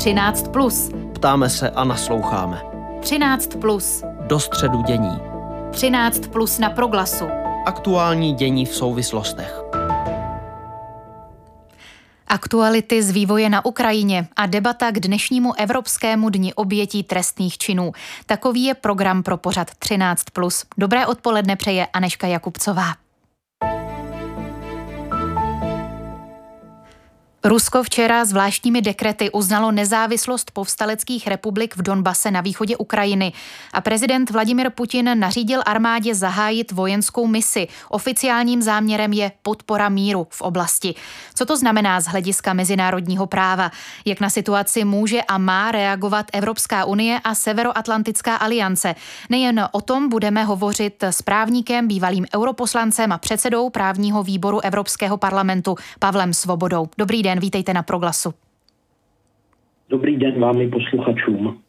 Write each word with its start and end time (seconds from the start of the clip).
13. 0.00 0.48
Plus. 0.48 0.90
Ptáme 1.14 1.50
se 1.50 1.70
a 1.70 1.84
nasloucháme. 1.84 2.62
13. 3.00 3.56
Plus. 3.60 4.02
Do 4.26 4.40
středu 4.40 4.82
dění. 4.82 5.18
13. 5.72 6.26
Plus 6.26 6.58
na 6.58 6.70
proglasu. 6.70 7.28
Aktuální 7.66 8.34
dění 8.34 8.66
v 8.66 8.74
souvislostech. 8.74 9.62
Aktuality 12.26 13.02
z 13.02 13.10
vývoje 13.10 13.48
na 13.48 13.64
Ukrajině 13.64 14.28
a 14.36 14.46
debata 14.46 14.90
k 14.90 15.00
dnešnímu 15.00 15.54
Evropskému 15.58 16.28
dni 16.30 16.54
obětí 16.54 17.02
trestných 17.02 17.58
činů. 17.58 17.92
Takový 18.26 18.64
je 18.64 18.74
program 18.74 19.22
pro 19.22 19.36
pořad 19.36 19.70
13+. 19.70 20.64
Dobré 20.78 21.06
odpoledne 21.06 21.56
přeje 21.56 21.86
Aneška 21.86 22.26
Jakubcová. 22.26 23.09
Rusko 27.44 27.82
včera 27.82 28.24
zvláštními 28.24 28.82
dekrety 28.82 29.30
uznalo 29.30 29.72
nezávislost 29.72 30.50
povstaleckých 30.50 31.26
republik 31.26 31.76
v 31.76 31.82
Donbase 31.82 32.30
na 32.30 32.40
východě 32.40 32.76
Ukrajiny 32.76 33.32
a 33.72 33.80
prezident 33.80 34.30
Vladimir 34.30 34.70
Putin 34.70 35.18
nařídil 35.18 35.62
armádě 35.66 36.14
zahájit 36.14 36.72
vojenskou 36.72 37.26
misi. 37.26 37.68
Oficiálním 37.88 38.62
záměrem 38.62 39.12
je 39.12 39.32
podpora 39.42 39.88
míru 39.88 40.26
v 40.30 40.42
oblasti. 40.42 40.94
Co 41.34 41.46
to 41.46 41.56
znamená 41.56 42.00
z 42.00 42.06
hlediska 42.06 42.52
mezinárodního 42.52 43.26
práva? 43.26 43.70
Jak 44.04 44.20
na 44.20 44.30
situaci 44.30 44.84
může 44.84 45.22
a 45.22 45.38
má 45.38 45.72
reagovat 45.72 46.26
Evropská 46.32 46.84
unie 46.84 47.20
a 47.24 47.34
Severoatlantická 47.34 48.36
aliance? 48.36 48.94
Nejen 49.30 49.68
o 49.72 49.80
tom 49.80 50.08
budeme 50.08 50.44
hovořit 50.44 51.02
s 51.02 51.22
právníkem, 51.22 51.88
bývalým 51.88 52.26
europoslancem 52.36 53.12
a 53.12 53.18
předsedou 53.18 53.70
právního 53.70 54.22
výboru 54.22 54.60
Evropského 54.60 55.16
parlamentu 55.16 55.76
Pavlem 55.98 56.34
Svobodou. 56.34 56.88
Dobrý 56.98 57.22
den 57.22 57.29
den, 57.30 57.40
vítejte 57.40 57.74
na 57.74 57.82
Proglasu. 57.82 58.34
Dobrý 59.88 60.16
den 60.16 60.40
vám 60.40 60.60
i 60.60 60.68
posluchačům. 60.68 61.62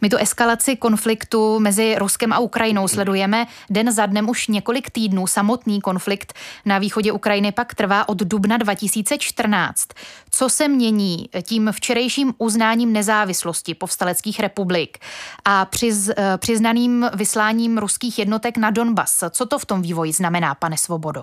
My 0.00 0.08
tu 0.08 0.16
eskalaci 0.16 0.76
konfliktu 0.76 1.60
mezi 1.60 1.96
Ruskem 1.98 2.32
a 2.32 2.38
Ukrajinou 2.38 2.88
sledujeme 2.88 3.46
den 3.70 3.92
za 3.92 4.06
dnem 4.06 4.28
už 4.28 4.48
několik 4.48 4.90
týdnů. 4.90 5.26
Samotný 5.26 5.80
konflikt 5.80 6.34
na 6.64 6.78
východě 6.78 7.12
Ukrajiny 7.12 7.52
pak 7.52 7.74
trvá 7.74 8.08
od 8.08 8.18
dubna 8.18 8.56
2014. 8.56 9.88
Co 10.30 10.48
se 10.48 10.68
mění 10.68 11.28
tím 11.42 11.70
včerejším 11.72 12.34
uznáním 12.38 12.92
nezávislosti 12.92 13.74
povstaleckých 13.74 14.40
republik 14.40 14.98
a 15.44 15.64
přiz, 15.64 16.08
eh, 16.08 16.38
přiznaným 16.38 17.10
vysláním 17.14 17.78
ruských 17.78 18.18
jednotek 18.18 18.56
na 18.56 18.70
Donbas? 18.70 19.24
Co 19.30 19.46
to 19.46 19.58
v 19.58 19.66
tom 19.66 19.82
vývoji 19.82 20.12
znamená, 20.12 20.54
pane 20.54 20.76
Svobodo? 20.76 21.22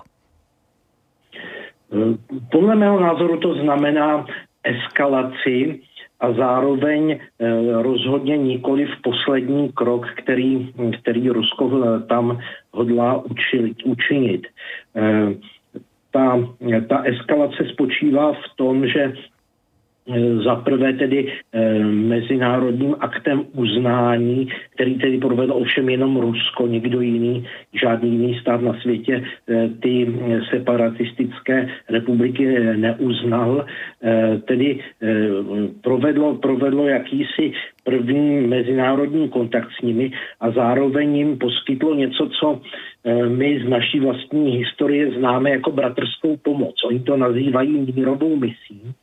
Podle 2.50 2.74
mého 2.74 3.00
názoru 3.00 3.36
to 3.36 3.54
znamená 3.54 4.26
eskalaci 4.64 5.80
a 6.20 6.32
zároveň 6.32 7.12
eh, 7.12 7.18
rozhodně 7.82 8.36
nikoli 8.36 8.86
v 8.86 9.02
poslední 9.02 9.72
krok, 9.72 10.06
který, 10.16 10.72
který 11.00 11.30
Rusko 11.30 11.70
tam 12.08 12.38
hodlá 12.72 13.24
učinit. 13.84 14.46
Eh, 14.96 15.34
ta, 16.10 16.38
ta 16.88 17.02
eskalace 17.02 17.64
spočívá 17.72 18.32
v 18.32 18.56
tom, 18.56 18.86
že 18.86 19.12
za 20.44 20.56
prvé 20.56 20.92
tedy 20.92 21.32
e, 21.52 21.78
mezinárodním 21.84 22.96
aktem 23.00 23.44
uznání, 23.52 24.48
který 24.74 24.94
tedy 24.94 25.18
provedl 25.18 25.52
ovšem 25.52 25.88
jenom 25.88 26.16
Rusko, 26.16 26.66
nikdo 26.66 27.00
jiný, 27.00 27.46
žádný 27.74 28.10
jiný 28.10 28.38
stát 28.40 28.60
na 28.60 28.80
světě 28.80 29.24
e, 29.48 29.68
ty 29.68 30.14
separatistické 30.50 31.68
republiky 31.90 32.46
neuznal, 32.76 33.66
tedy 34.44 34.80
provedlo, 35.80 36.34
provedlo 36.34 36.86
jakýsi 36.86 37.52
první 37.84 38.40
mezinárodní 38.40 39.28
kontakt 39.28 39.68
s 39.78 39.82
nimi 39.82 40.12
a 40.40 40.50
zároveň 40.50 41.16
jim 41.16 41.38
poskytlo 41.38 41.94
něco, 41.94 42.28
co 42.40 42.60
my 43.28 43.60
z 43.66 43.68
naší 43.68 44.00
vlastní 44.00 44.50
historie 44.50 45.10
známe 45.18 45.50
jako 45.50 45.72
bratrskou 45.72 46.36
pomoc. 46.36 46.74
Oni 46.84 47.00
to 47.00 47.16
nazývají 47.16 47.92
mírovou 47.94 48.36
misí 48.36 48.94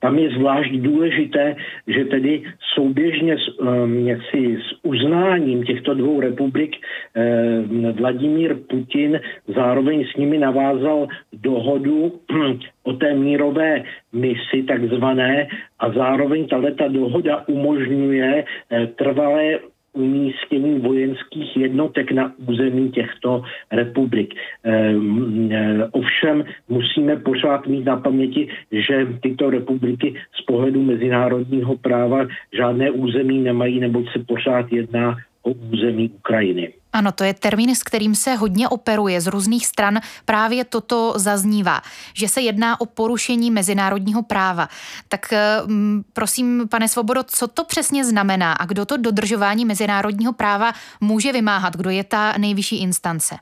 tam 0.00 0.18
je 0.18 0.30
zvlášť 0.30 0.72
důležité, 0.72 1.56
že 1.86 2.04
tedy 2.04 2.42
souběžně 2.74 3.36
s, 3.36 3.58
um, 3.58 4.08
jaksi, 4.08 4.56
s 4.56 4.68
uznáním 4.82 5.62
těchto 5.62 5.94
dvou 5.94 6.20
republik 6.20 6.76
eh, 6.76 7.92
Vladimír 7.92 8.56
Putin 8.70 9.20
zároveň 9.54 10.04
s 10.04 10.16
nimi 10.16 10.38
navázal 10.38 11.08
dohodu 11.32 12.20
o 12.82 12.92
té 12.92 13.14
mírové 13.14 13.84
misi 14.12 14.62
takzvané 14.68 15.48
a 15.78 15.92
zároveň 15.92 16.48
tato 16.48 16.88
dohoda 16.88 17.44
umožňuje 17.48 18.44
eh, 18.44 18.86
trvalé 18.86 19.58
umístění 19.92 20.78
vojenských 20.78 21.56
jednotek 21.56 22.12
na 22.12 22.32
území 22.46 22.90
těchto 22.90 23.42
republik. 23.72 24.34
Ehm, 24.64 25.48
e, 25.52 25.88
ovšem 25.90 26.44
musíme 26.68 27.16
pořád 27.16 27.66
mít 27.66 27.84
na 27.84 27.96
paměti, 27.96 28.48
že 28.72 29.06
tyto 29.22 29.50
republiky 29.50 30.14
z 30.40 30.42
pohledu 30.42 30.82
mezinárodního 30.82 31.76
práva 31.76 32.26
žádné 32.52 32.90
území 32.90 33.40
nemají, 33.40 33.80
neboť 33.80 34.12
se 34.12 34.18
pořád 34.18 34.72
jedná 34.72 35.16
o 35.42 35.50
území 35.50 36.10
Ukrajiny. 36.10 36.74
Ano, 36.92 37.12
to 37.12 37.24
je 37.24 37.34
termín, 37.34 37.74
s 37.74 37.82
kterým 37.82 38.14
se 38.14 38.34
hodně 38.34 38.68
operuje 38.68 39.20
z 39.20 39.26
různých 39.26 39.66
stran. 39.66 40.00
Právě 40.24 40.64
toto 40.64 41.12
zaznívá, 41.16 41.80
že 42.14 42.28
se 42.28 42.40
jedná 42.40 42.80
o 42.80 42.86
porušení 42.86 43.50
mezinárodního 43.50 44.22
práva. 44.22 44.68
Tak 45.08 45.32
mm, 45.66 46.02
prosím, 46.12 46.68
pane 46.68 46.88
Svobodo, 46.88 47.22
co 47.22 47.48
to 47.48 47.64
přesně 47.64 48.04
znamená 48.04 48.52
a 48.52 48.66
kdo 48.66 48.86
to 48.86 48.96
dodržování 48.96 49.64
mezinárodního 49.64 50.32
práva 50.32 50.72
může 51.00 51.32
vymáhat? 51.32 51.76
Kdo 51.76 51.90
je 51.90 52.04
ta 52.04 52.34
nejvyšší 52.38 52.82
instance? 52.82 53.36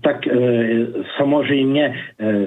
Tak 0.00 0.26
eh, 0.26 0.86
samozřejmě 1.16 1.94
eh, 2.20 2.46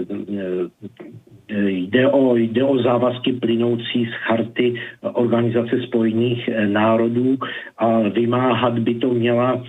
Jde 1.67 2.07
o, 2.07 2.35
jde 2.35 2.63
o 2.63 2.77
závazky 2.77 3.33
plynoucí 3.33 4.05
z 4.05 4.13
charty 4.13 4.81
Organizace 5.01 5.81
spojených 5.81 6.49
národů 6.67 7.37
a 7.77 7.99
vymáhat 7.99 8.79
by 8.79 8.95
to 8.95 9.13
měla, 9.13 9.63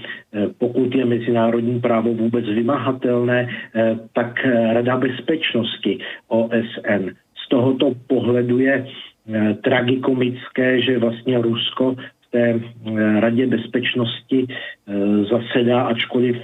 pokud 0.58 0.94
je 0.94 1.04
mezinárodní 1.04 1.80
právo 1.80 2.14
vůbec 2.14 2.44
vymahatelné, 2.44 3.48
tak 4.12 4.46
Rada 4.72 4.96
bezpečnosti 4.96 5.98
OSN. 6.28 7.10
Z 7.44 7.48
tohoto 7.48 7.92
pohledu 8.06 8.58
je 8.58 8.86
tragikomické, 9.62 10.82
že 10.82 10.98
vlastně 10.98 11.38
Rusko 11.42 11.96
té 12.34 12.60
Radě 13.20 13.46
bezpečnosti 13.46 14.46
zasedá, 15.30 15.82
ačkoliv 15.82 16.36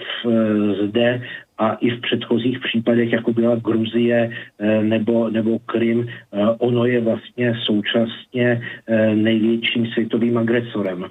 zde 0.86 1.22
a 1.60 1.72
i 1.74 1.90
v 1.90 2.00
předchozích 2.00 2.58
případech, 2.60 3.12
jako 3.12 3.32
byla 3.32 3.56
Gruzie 3.56 4.30
eh, 4.58 4.82
nebo, 4.82 5.30
nebo 5.30 5.58
Krym, 5.58 6.08
eh, 6.08 6.46
ono 6.58 6.84
je 6.86 7.00
vlastně 7.00 7.54
současně 7.66 8.62
eh, 8.86 9.14
největším 9.14 9.86
světovým 9.86 10.38
agresorem. 10.38 11.04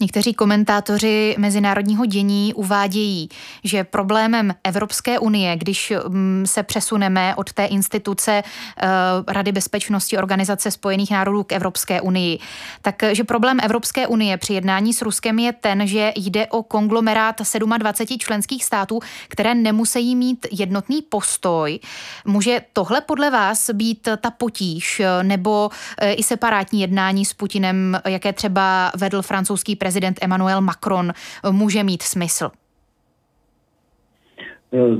Někteří 0.00 0.34
komentátoři 0.34 1.34
mezinárodního 1.38 2.06
dění 2.06 2.54
uvádějí, 2.54 3.28
že 3.64 3.84
problémem 3.84 4.54
Evropské 4.64 5.18
unie, 5.18 5.56
když 5.56 5.92
mm, 6.08 6.44
se 6.46 6.62
přesuneme 6.62 7.34
od 7.34 7.52
té 7.52 7.64
instituce 7.64 8.42
eh, 8.42 8.86
Rady 9.28 9.52
bezpečnosti 9.52 10.18
Organizace 10.18 10.70
spojených 10.70 11.10
národů 11.10 11.44
k 11.44 11.52
Evropské 11.52 12.00
unii, 12.00 12.38
tak 12.82 13.02
že 13.12 13.24
problém 13.24 13.58
Evropské 13.62 14.06
unie 14.06 14.36
při 14.36 14.54
jednání 14.54 14.92
s 14.92 15.02
Ruskem 15.02 15.38
je 15.38 15.52
ten, 15.52 15.86
že 15.86 16.12
jde 16.16 16.46
o 16.46 16.62
konglomerát 16.62 17.40
27 17.78 18.18
členských 18.18 18.64
států, 18.64 19.00
které 19.28 19.54
nemusí 19.54 20.16
mít 20.16 20.46
jednotný 20.52 21.02
postoj. 21.02 21.80
Může 22.24 22.60
tohle 22.72 23.00
podle 23.00 23.30
vás 23.30 23.70
být 23.70 24.08
ta 24.20 24.30
potíž 24.30 25.02
nebo 25.22 25.70
eh, 25.98 26.12
i 26.12 26.22
separátní 26.22 26.80
jednání 26.80 27.24
s 27.24 27.32
Putinem, 27.32 28.00
jaké 28.06 28.32
třeba 28.32 28.92
vedl 28.96 29.22
francouzský 29.22 29.76
prezident 29.84 30.18
Emmanuel 30.22 30.60
Macron, 30.60 31.12
může 31.50 31.84
mít 31.84 32.02
smysl? 32.02 32.48
Eh, 34.72 34.96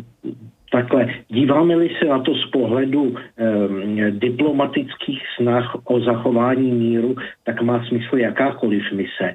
takhle, 0.73 1.09
díváme-li 1.29 1.89
se 1.99 2.05
na 2.05 2.19
to 2.19 2.35
z 2.35 2.51
pohledu 2.51 3.15
eh, 3.17 4.11
diplomatických 4.11 5.23
snah 5.37 5.77
o 5.85 6.01
zachování 6.01 6.71
míru, 6.73 7.17
tak 7.45 7.63
má 7.63 7.85
smysl 7.89 8.17
jakákoliv 8.17 8.83
mise. 8.93 9.33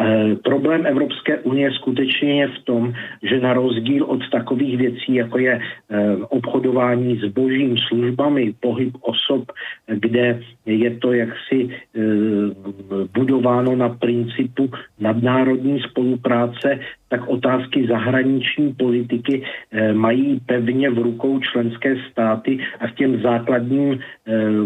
E, 0.00 0.36
problém 0.36 0.86
Evropské 0.86 1.38
unie 1.38 1.72
skutečně 1.72 2.40
je 2.40 2.48
v 2.48 2.58
tom, 2.64 2.92
že 3.22 3.40
na 3.40 3.52
rozdíl 3.52 4.04
od 4.04 4.30
takových 4.30 4.78
věcí, 4.78 5.14
jako 5.14 5.38
je 5.38 5.60
obchodování 6.28 7.20
s 7.20 7.24
božím 7.24 7.76
službami, 7.88 8.54
pohyb 8.60 8.96
osob, 9.00 9.52
kde 9.86 10.40
je 10.66 10.90
to 10.96 11.12
jaksi 11.12 11.68
budováno 13.22 13.76
na 13.76 13.88
principu 13.88 14.70
nadnárodní 15.00 15.80
spolupráce, 15.80 16.78
tak 17.08 17.28
otázky 17.28 17.86
zahraniční 17.86 18.74
politiky 18.74 19.42
mají 19.92 20.40
pevně 20.46 20.90
v 20.90 20.98
rukou 20.98 21.38
členské 21.38 21.96
státy 22.10 22.58
a 22.80 22.88
k 22.88 22.94
těm 22.94 23.22
základním 23.22 23.98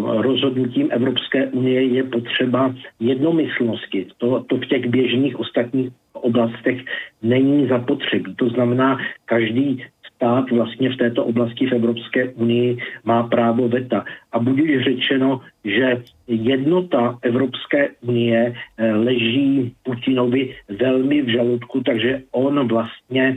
rozhodnutím 0.00 0.88
Evropské 0.90 1.46
unie 1.46 1.82
je 1.84 2.02
potřeba 2.04 2.74
jednomyslnosti. 3.00 4.06
To, 4.18 4.44
to 4.48 4.56
v 4.56 4.66
těch 4.66 4.86
běžných 4.88 5.40
ostatních 5.40 5.92
oblastech 6.12 6.80
není 7.22 7.66
zapotřebí. 7.68 8.34
To 8.34 8.48
znamená, 8.48 8.98
každý 9.24 9.84
stát 10.16 10.50
vlastně 10.50 10.90
v 10.90 10.96
této 10.96 11.24
oblasti 11.24 11.66
v 11.66 11.72
Evropské 11.72 12.28
unii 12.28 12.78
má 13.04 13.22
právo 13.22 13.68
veta. 13.68 14.04
A 14.32 14.38
bude 14.38 14.84
řečeno, 14.84 15.40
že 15.64 16.02
jednota 16.26 17.18
Evropské 17.22 17.88
unie 18.00 18.54
eh, 18.54 18.92
leží 18.92 19.72
Putinovi 19.82 20.56
velmi 20.68 21.22
v 21.22 21.28
žaludku, 21.28 21.80
takže 21.80 22.22
on 22.32 22.68
vlastně 22.68 23.36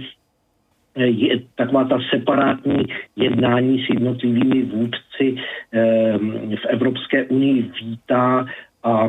eh, 0.96 1.06
je 1.06 1.42
taková 1.56 1.84
ta 1.84 2.00
separátní 2.10 2.86
jednání 3.16 3.84
s 3.84 3.90
jednotlivými 3.90 4.62
vůdci 4.62 5.36
eh, 5.36 6.18
v 6.56 6.66
Evropské 6.70 7.24
unii 7.24 7.72
vítá 7.82 8.46
a 8.84 9.08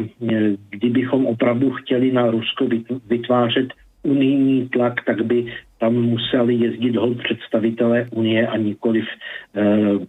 kdybychom 0.70 1.26
opravdu 1.26 1.70
chtěli 1.70 2.12
na 2.12 2.30
Rusko 2.30 2.68
vytvářet 3.06 3.72
unijní 4.02 4.68
tlak, 4.68 4.94
tak 5.06 5.22
by 5.24 5.52
tam 5.78 5.94
museli 5.94 6.54
jezdit 6.54 6.96
hol 6.96 7.14
představitelé 7.14 8.06
Unie 8.10 8.46
a 8.46 8.56
nikoliv 8.56 9.04
eh, 9.56 9.62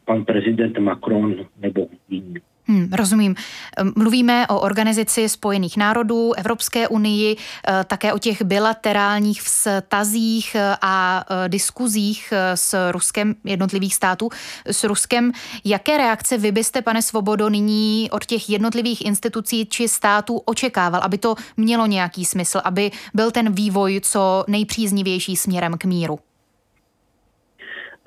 pan 0.05 0.25
prezident 0.25 0.77
Macron 0.79 1.35
nebo 1.61 1.87
jiní. 2.09 2.33
Hmm, 2.71 2.87
rozumím. 2.93 3.35
Ehm, 3.77 3.93
mluvíme 3.95 4.47
o 4.47 4.59
organizaci 4.59 5.29
Spojených 5.29 5.77
národů, 5.77 6.33
Evropské 6.33 6.87
unii, 6.87 7.35
eh, 7.35 7.83
také 7.83 8.13
o 8.13 8.17
těch 8.17 8.41
bilaterálních 8.41 9.41
vztazích 9.41 10.55
eh, 10.55 10.75
a 10.81 11.25
eh, 11.29 11.49
diskuzích 11.49 12.33
s 12.55 12.91
Ruskem 12.91 13.35
jednotlivých 13.43 13.95
států. 13.95 14.29
S 14.65 14.83
Ruskem, 14.83 15.31
jaké 15.65 15.97
reakce 15.97 16.37
vy 16.37 16.51
byste, 16.51 16.81
pane 16.81 17.01
Svobodo, 17.01 17.49
nyní 17.49 18.09
od 18.11 18.25
těch 18.25 18.49
jednotlivých 18.49 19.05
institucí 19.05 19.65
či 19.65 19.87
států 19.87 20.37
očekával, 20.37 21.01
aby 21.03 21.17
to 21.17 21.35
mělo 21.57 21.85
nějaký 21.85 22.25
smysl, 22.25 22.61
aby 22.63 22.91
byl 23.13 23.31
ten 23.31 23.51
vývoj 23.51 24.01
co 24.03 24.45
nejpříznivější 24.47 25.35
směrem 25.35 25.77
k 25.77 25.85
míru? 25.85 26.19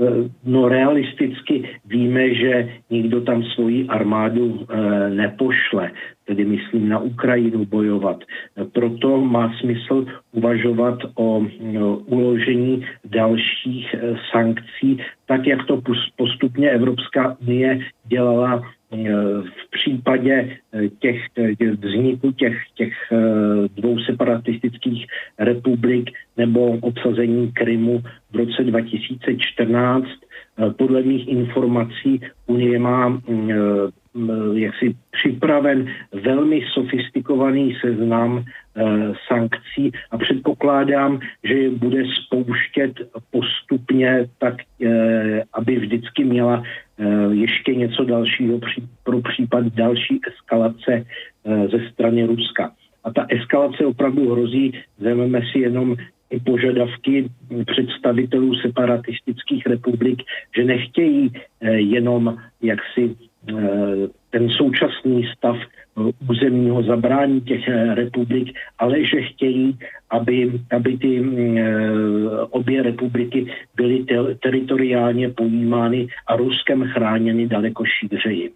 Eh, 0.00 0.30
no 0.44 0.68
realisticky 0.68 1.78
víme, 1.86 2.34
že 2.34 2.68
nikdo 2.90 3.20
tam 3.20 3.42
svoji 3.42 3.86
armádu 3.86 4.66
e, 4.66 5.10
nepošle, 5.10 5.90
tedy 6.26 6.44
myslím 6.44 6.88
na 6.88 6.98
Ukrajinu 6.98 7.64
bojovat. 7.64 8.24
Proto 8.72 9.20
má 9.20 9.52
smysl 9.60 10.06
uvažovat 10.32 10.98
o 11.14 11.46
uložení 12.06 12.86
dalších 13.04 13.94
sankcí, 14.32 14.98
tak 15.26 15.46
jak 15.46 15.66
to 15.66 15.82
postupně 16.16 16.70
Evropská 16.70 17.36
unie 17.46 17.78
dělala 18.06 18.62
v 19.40 19.70
případě 19.70 20.56
těch, 20.98 21.20
těch 21.58 21.70
vzniku 21.70 22.32
těch, 22.32 22.56
těch 22.74 22.92
dvou 23.76 23.98
separatistických 23.98 25.06
republik 25.38 26.10
nebo 26.36 26.78
obsazení 26.78 27.52
Krymu 27.52 28.02
v 28.32 28.36
roce 28.36 28.64
2014. 28.64 30.06
Podle 30.76 31.02
mých 31.02 31.28
informací 31.28 32.20
Unie 32.46 32.78
má 32.78 33.22
jaksi 34.54 34.96
připraven 35.10 35.86
velmi 36.12 36.60
sofistikovaný 36.72 37.76
seznam 37.80 38.38
e, 38.38 38.44
sankcí 39.28 39.92
a 40.10 40.18
předpokládám, 40.18 41.20
že 41.44 41.54
je 41.54 41.70
bude 41.70 42.02
spouštět 42.24 42.92
postupně 43.30 44.28
tak, 44.38 44.54
e, 44.82 45.42
aby 45.52 45.76
vždycky 45.76 46.24
měla 46.24 46.62
e, 46.62 47.34
ještě 47.34 47.74
něco 47.74 48.04
dalšího 48.04 48.60
pro 49.04 49.20
případ 49.20 49.64
další 49.66 50.20
eskalace 50.28 51.04
ze 51.44 51.90
strany 51.92 52.24
Ruska. 52.24 52.72
A 53.04 53.12
ta 53.12 53.26
eskalace 53.28 53.86
opravdu 53.86 54.32
hrozí, 54.32 54.72
vezmeme 54.98 55.40
si 55.52 55.58
jenom 55.58 55.96
i 56.30 56.40
požadavky 56.40 57.30
představitelů 57.66 58.54
separatistických 58.54 59.66
republik, 59.66 60.22
že 60.56 60.64
nechtějí 60.64 61.32
jenom 61.76 62.36
jaksi 62.62 63.16
ten 64.30 64.48
současný 64.48 65.26
stav 65.36 65.56
eh, 65.56 66.12
územního 66.30 66.82
zabrání 66.82 67.40
těch 67.40 67.68
eh, 67.68 67.94
republik, 67.94 68.56
ale 68.78 69.04
že 69.04 69.22
chtějí, 69.22 69.78
aby, 70.10 70.52
aby 70.70 70.98
ty 70.98 71.20
mm, 71.20 71.58
obě 72.50 72.82
republiky 72.82 73.46
byly 73.76 74.04
te- 74.04 74.34
teritoriálně 74.34 75.28
pojímány 75.28 76.06
a 76.26 76.36
Ruskem 76.36 76.84
chráněny 76.84 77.46
daleko 77.46 77.84
šířeji 77.84 78.52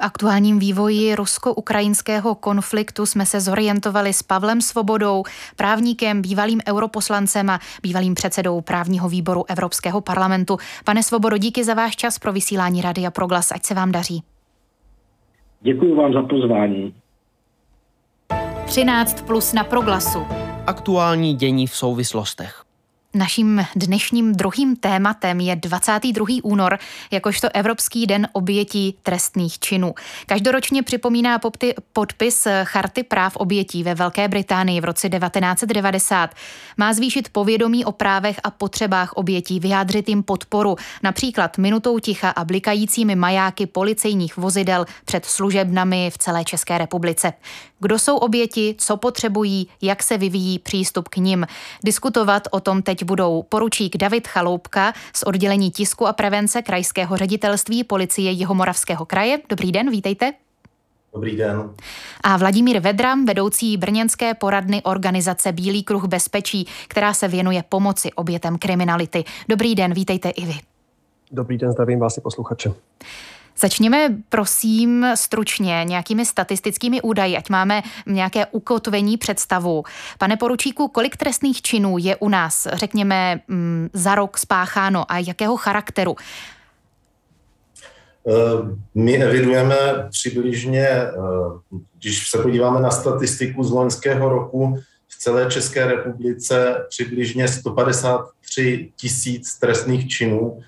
aktuálním 0.00 0.58
vývoji 0.58 1.14
rusko-ukrajinského 1.14 2.34
konfliktu 2.34 3.06
jsme 3.06 3.26
se 3.26 3.40
zorientovali 3.40 4.12
s 4.12 4.22
Pavlem 4.22 4.60
Svobodou, 4.60 5.22
právníkem, 5.56 6.22
bývalým 6.22 6.60
europoslancem 6.68 7.50
a 7.50 7.58
bývalým 7.82 8.14
předsedou 8.14 8.60
právního 8.60 9.08
výboru 9.08 9.44
Evropského 9.48 10.00
parlamentu. 10.00 10.56
Pane 10.84 11.02
Svobodo, 11.02 11.38
díky 11.38 11.64
za 11.64 11.74
váš 11.74 11.96
čas 11.96 12.18
pro 12.18 12.32
vysílání 12.32 12.82
Radia 12.82 13.10
Proglas, 13.10 13.52
ať 13.52 13.64
se 13.64 13.74
vám 13.74 13.92
daří. 13.92 14.22
Děkuji 15.60 15.94
vám 15.94 16.12
za 16.12 16.22
pozvání. 16.22 16.94
13 18.66 19.22
plus 19.22 19.52
na 19.52 19.64
Proglasu. 19.64 20.18
Aktuální 20.66 21.34
dění 21.34 21.66
v 21.66 21.76
souvislostech. 21.76 22.64
Naším 23.14 23.66
dnešním 23.76 24.32
druhým 24.32 24.76
tématem 24.76 25.40
je 25.40 25.56
22. 25.56 26.26
únor, 26.42 26.78
jakožto 27.10 27.48
Evropský 27.54 28.06
den 28.06 28.28
obětí 28.32 28.96
trestných 29.02 29.58
činů. 29.58 29.94
Každoročně 30.26 30.82
připomíná 30.82 31.40
podpis 31.92 32.46
Charty 32.64 33.02
práv 33.02 33.36
obětí 33.36 33.82
ve 33.82 33.94
Velké 33.94 34.28
Británii 34.28 34.80
v 34.80 34.84
roce 34.84 35.08
1990. 35.08 36.34
Má 36.76 36.92
zvýšit 36.92 37.28
povědomí 37.28 37.84
o 37.84 37.92
právech 37.92 38.40
a 38.44 38.50
potřebách 38.50 39.12
obětí, 39.12 39.60
vyjádřit 39.60 40.08
jim 40.08 40.22
podporu, 40.22 40.76
například 41.02 41.58
minutou 41.58 41.98
ticha 41.98 42.30
a 42.30 42.44
blikajícími 42.44 43.14
majáky 43.16 43.66
policejních 43.66 44.36
vozidel 44.36 44.86
před 45.04 45.24
služebnami 45.24 46.10
v 46.10 46.18
celé 46.18 46.44
České 46.44 46.78
republice. 46.78 47.32
Kdo 47.80 47.98
jsou 47.98 48.16
oběti, 48.16 48.74
co 48.78 48.96
potřebují, 48.96 49.68
jak 49.82 50.02
se 50.02 50.18
vyvíjí 50.18 50.58
přístup 50.58 51.08
k 51.08 51.16
nim. 51.16 51.46
Diskutovat 51.84 52.42
o 52.50 52.60
tom 52.60 52.82
teď 52.82 53.04
budou 53.04 53.42
poručík 53.42 53.96
David 53.96 54.28
Chaloupka 54.28 54.92
z 55.14 55.22
oddělení 55.22 55.70
tisku 55.70 56.06
a 56.06 56.12
prevence 56.12 56.62
Krajského 56.62 57.16
ředitelství 57.16 57.84
policie 57.84 58.30
Jihomoravského 58.30 59.06
kraje. 59.06 59.38
Dobrý 59.48 59.72
den, 59.72 59.90
vítejte. 59.90 60.32
Dobrý 61.14 61.36
den. 61.36 61.70
A 62.24 62.36
Vladimír 62.36 62.80
Vedram, 62.80 63.26
vedoucí 63.26 63.76
brněnské 63.76 64.34
poradny 64.34 64.82
organizace 64.82 65.52
Bílý 65.52 65.82
kruh 65.82 66.04
bezpečí, 66.04 66.66
která 66.88 67.14
se 67.14 67.28
věnuje 67.28 67.64
pomoci 67.68 68.12
obětem 68.12 68.58
kriminality. 68.58 69.24
Dobrý 69.48 69.74
den, 69.74 69.94
vítejte 69.94 70.30
i 70.30 70.46
vy. 70.46 70.54
Dobrý 71.32 71.58
den, 71.58 71.72
zdravím 71.72 71.98
vás 71.98 72.18
i 72.18 72.20
posluchače. 72.20 72.72
Začněme 73.60 74.16
prosím 74.28 75.06
stručně 75.14 75.84
nějakými 75.84 76.26
statistickými 76.26 77.02
údaji, 77.02 77.36
ať 77.36 77.50
máme 77.50 77.82
nějaké 78.06 78.46
ukotvení 78.46 79.16
představu. 79.16 79.82
Pane 80.18 80.36
poručíku, 80.36 80.88
kolik 80.88 81.16
trestných 81.16 81.62
činů 81.62 81.98
je 81.98 82.16
u 82.16 82.28
nás, 82.28 82.68
řekněme, 82.72 83.40
mm, 83.48 83.88
za 83.92 84.14
rok 84.14 84.38
spácháno 84.38 85.12
a 85.12 85.18
jakého 85.18 85.56
charakteru? 85.56 86.16
Eh, 88.28 88.32
my 88.94 89.16
evidujeme 89.16 89.76
přibližně, 90.10 90.88
eh, 90.88 91.10
když 91.98 92.30
se 92.30 92.38
podíváme 92.38 92.80
na 92.80 92.90
statistiku 92.90 93.64
z 93.64 93.70
loňského 93.70 94.28
roku, 94.28 94.78
v 95.08 95.18
celé 95.18 95.50
České 95.50 95.86
republice 95.86 96.86
přibližně 96.88 97.48
153 97.48 98.92
tisíc 98.96 99.58
trestných 99.58 100.08
činů, 100.08 100.60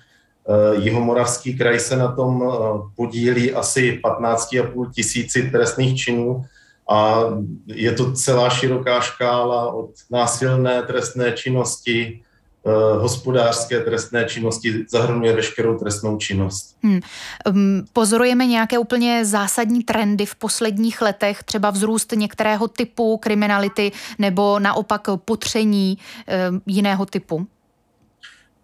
Jihomoravský 0.81 1.57
kraj 1.57 1.79
se 1.79 1.97
na 1.97 2.11
tom 2.11 2.43
eh, 2.43 2.55
podílí 2.95 3.53
asi 3.53 3.99
15,5 4.03 4.91
tisíci 4.91 5.51
trestných 5.51 5.97
činů 5.97 6.41
a 6.89 7.19
je 7.65 7.91
to 7.91 8.13
celá 8.13 8.49
široká 8.49 9.01
škála 9.01 9.73
od 9.73 9.89
násilné 10.11 10.83
trestné 10.83 11.31
činnosti 11.31 12.21
hospodářské 12.99 13.79
trestné 13.79 14.25
činnosti 14.25 14.85
zahrnuje 14.89 15.35
veškerou 15.35 15.77
trestnou 15.77 16.17
činnost. 16.17 16.75
Hmm. 16.83 16.99
Pozorujeme 17.93 18.45
nějaké 18.45 18.77
úplně 18.77 19.25
zásadní 19.25 19.83
trendy 19.83 20.25
v 20.25 20.35
posledních 20.35 21.01
letech, 21.01 21.43
třeba 21.43 21.69
vzrůst 21.69 22.11
některého 22.11 22.67
typu 22.67 23.17
kriminality 23.17 23.91
nebo 24.19 24.59
naopak 24.59 25.07
potření 25.25 25.97
jiného 26.65 27.05
typu? 27.05 27.47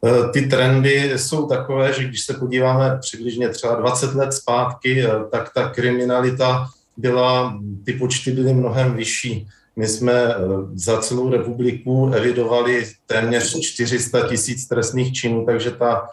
Eh, 0.06 0.30
ty 0.34 0.42
trendy 0.42 1.14
jsou 1.16 1.48
takové, 1.48 1.94
že 1.94 2.04
když 2.04 2.26
se 2.26 2.34
podíváme 2.34 2.98
přibližně 3.02 3.50
třeba 3.50 3.76
20 3.76 4.16
let 4.16 4.34
zpátky, 4.34 5.06
eh, 5.06 5.10
tak 5.32 5.54
ta 5.54 5.70
kriminalita 5.70 6.68
byla, 6.98 7.60
ty 7.86 7.94
počty 7.94 8.32
byly 8.32 8.54
mnohem 8.54 8.94
vyšší. 8.94 9.48
My 9.76 9.88
jsme 9.88 10.14
eh, 10.14 10.36
za 10.74 10.98
celou 10.98 11.30
republiku 11.30 12.12
evidovali 12.14 12.88
téměř 13.08 13.60
400 13.60 14.28
tisíc 14.28 14.68
trestných 14.68 15.14
činů, 15.14 15.46
takže 15.46 15.72
ta 15.72 16.10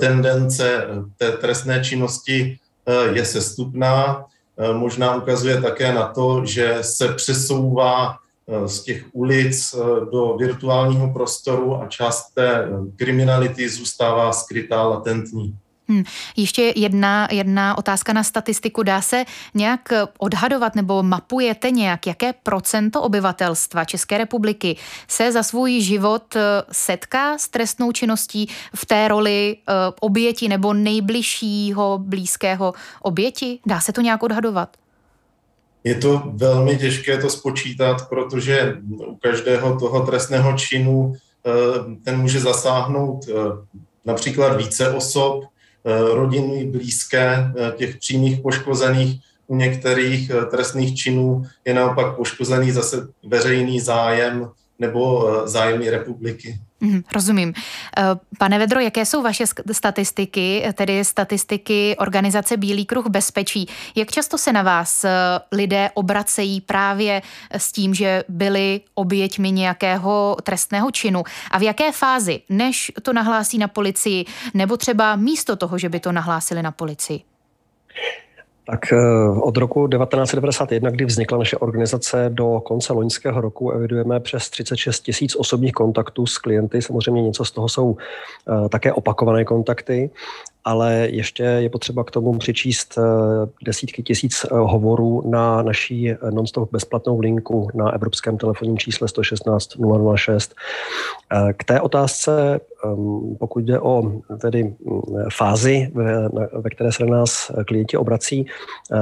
tendence 0.00 0.86
té 1.16 1.32
trestné 1.32 1.84
činnosti 1.84 2.58
je 3.12 3.24
sestupná. 3.24 4.24
Možná 4.72 5.14
ukazuje 5.14 5.62
také 5.62 5.94
na 5.94 6.06
to, 6.06 6.42
že 6.44 6.78
se 6.80 7.08
přesouvá 7.08 8.16
z 8.66 8.82
těch 8.82 9.04
ulic 9.12 9.74
eh, 9.74 9.78
do 10.12 10.36
virtuálního 10.38 11.12
prostoru 11.12 11.76
a 11.76 11.86
část 11.86 12.34
té 12.34 12.64
eh, 12.64 12.68
kriminality 12.96 13.68
zůstává 13.68 14.32
skrytá, 14.32 14.82
latentní. 14.82 15.56
Hmm. 15.88 16.04
Ještě 16.36 16.72
jedna, 16.76 17.28
jedna 17.30 17.78
otázka 17.78 18.12
na 18.12 18.24
statistiku. 18.24 18.82
Dá 18.82 19.02
se 19.02 19.24
nějak 19.54 19.88
odhadovat 20.18 20.74
nebo 20.74 21.02
mapujete 21.02 21.70
nějak, 21.70 22.06
jaké 22.06 22.32
procento 22.32 23.02
obyvatelstva 23.02 23.84
České 23.84 24.18
republiky 24.18 24.76
se 25.08 25.32
za 25.32 25.42
svůj 25.42 25.80
život 25.80 26.36
setká 26.72 27.38
s 27.38 27.48
trestnou 27.48 27.92
činností 27.92 28.48
v 28.74 28.86
té 28.86 29.08
roli 29.08 29.56
oběti 30.00 30.48
nebo 30.48 30.74
nejbližšího 30.74 31.98
blízkého 31.98 32.74
oběti? 33.02 33.58
Dá 33.66 33.80
se 33.80 33.92
to 33.92 34.00
nějak 34.00 34.22
odhadovat? 34.22 34.76
Je 35.84 35.94
to 35.94 36.22
velmi 36.26 36.76
těžké 36.76 37.18
to 37.18 37.30
spočítat, 37.30 38.08
protože 38.08 38.76
u 39.06 39.16
každého 39.16 39.78
toho 39.78 40.06
trestného 40.06 40.52
činu 40.52 41.14
eh, 41.14 41.50
ten 42.04 42.20
může 42.20 42.40
zasáhnout 42.40 43.28
eh, 43.28 43.32
například 44.04 44.56
více 44.56 44.90
osob, 44.90 45.44
eh, 45.44 46.14
rodiny 46.14 46.64
blízké 46.64 47.52
těch 47.76 47.96
přímých 47.96 48.40
poškozených. 48.40 49.20
U 49.46 49.56
některých 49.56 50.30
trestných 50.50 50.94
činů 50.96 51.44
je 51.64 51.74
naopak 51.74 52.16
poškozený 52.16 52.70
zase 52.70 53.08
veřejný 53.26 53.80
zájem 53.80 54.50
nebo 54.82 55.30
zájmy 55.44 55.90
republiky. 55.90 56.58
Mm, 56.80 57.02
rozumím. 57.12 57.54
Eh, 57.98 58.02
pane 58.38 58.58
Vedro, 58.58 58.80
jaké 58.80 59.06
jsou 59.06 59.22
vaše 59.22 59.44
statistiky, 59.72 60.64
tedy 60.74 61.04
statistiky 61.04 61.96
organizace 61.98 62.56
Bílý 62.56 62.86
kruh 62.86 63.06
bezpečí? 63.06 63.68
Jak 63.94 64.10
často 64.10 64.38
se 64.38 64.52
na 64.52 64.62
vás 64.62 65.04
eh, 65.04 65.10
lidé 65.52 65.90
obracejí 65.94 66.60
právě 66.60 67.22
s 67.50 67.72
tím, 67.72 67.94
že 67.94 68.24
byli 68.28 68.80
oběťmi 68.94 69.50
nějakého 69.50 70.36
trestného 70.42 70.90
činu? 70.90 71.22
A 71.50 71.58
v 71.58 71.62
jaké 71.62 71.92
fázi, 71.92 72.40
než 72.48 72.92
to 73.02 73.12
nahlásí 73.12 73.58
na 73.58 73.68
policii, 73.68 74.24
nebo 74.54 74.76
třeba 74.76 75.16
místo 75.16 75.56
toho, 75.56 75.78
že 75.78 75.88
by 75.88 76.00
to 76.00 76.12
nahlásili 76.12 76.62
na 76.62 76.72
policii? 76.72 77.22
Tak 78.66 78.92
eh, 78.92 78.96
od 79.40 79.56
roku 79.56 79.88
1991, 79.88 80.90
kdy 80.90 81.04
vznikla 81.04 81.38
naše 81.38 81.56
organizace, 81.56 82.30
do 82.32 82.60
konce 82.60 82.92
loňského 82.92 83.40
roku 83.40 83.70
evidujeme 83.70 84.20
přes 84.20 84.50
36 84.50 85.00
tisíc 85.00 85.36
osobních 85.36 85.72
kontaktů 85.72 86.26
s 86.26 86.38
klienty. 86.38 86.82
Samozřejmě 86.82 87.22
něco 87.22 87.44
z 87.44 87.50
toho 87.50 87.68
jsou 87.68 87.96
eh, 87.96 88.68
také 88.68 88.92
opakované 88.92 89.44
kontakty 89.44 90.10
ale 90.64 91.08
ještě 91.10 91.42
je 91.42 91.70
potřeba 91.70 92.04
k 92.04 92.10
tomu 92.10 92.38
přičíst 92.38 92.98
eh, 92.98 93.02
desítky 93.64 94.02
tisíc 94.02 94.44
eh, 94.44 94.48
hovorů 94.50 95.22
na 95.30 95.62
naší 95.62 96.10
eh, 96.10 96.16
non-stop 96.30 96.72
bezplatnou 96.72 97.20
linku 97.20 97.68
na 97.74 97.94
evropském 97.94 98.38
telefonním 98.38 98.78
čísle 98.78 99.08
116 99.08 99.76
006. 100.16 100.54
K 101.52 101.64
té 101.64 101.80
otázce, 101.80 102.60
ehm, 102.84 103.36
pokud 103.38 103.64
jde 103.64 103.80
o 103.80 104.12
tedy 104.40 104.64
mm, 104.64 105.00
fázi, 105.32 105.90
ve, 106.52 106.70
které 106.70 106.92
se 106.92 107.04
na 107.04 107.16
nás 107.16 107.50
klienti 107.66 107.96
obrací, 107.96 108.46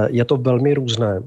je 0.07 0.25
to 0.25 0.37
velmi 0.37 0.73
různé. 0.73 1.21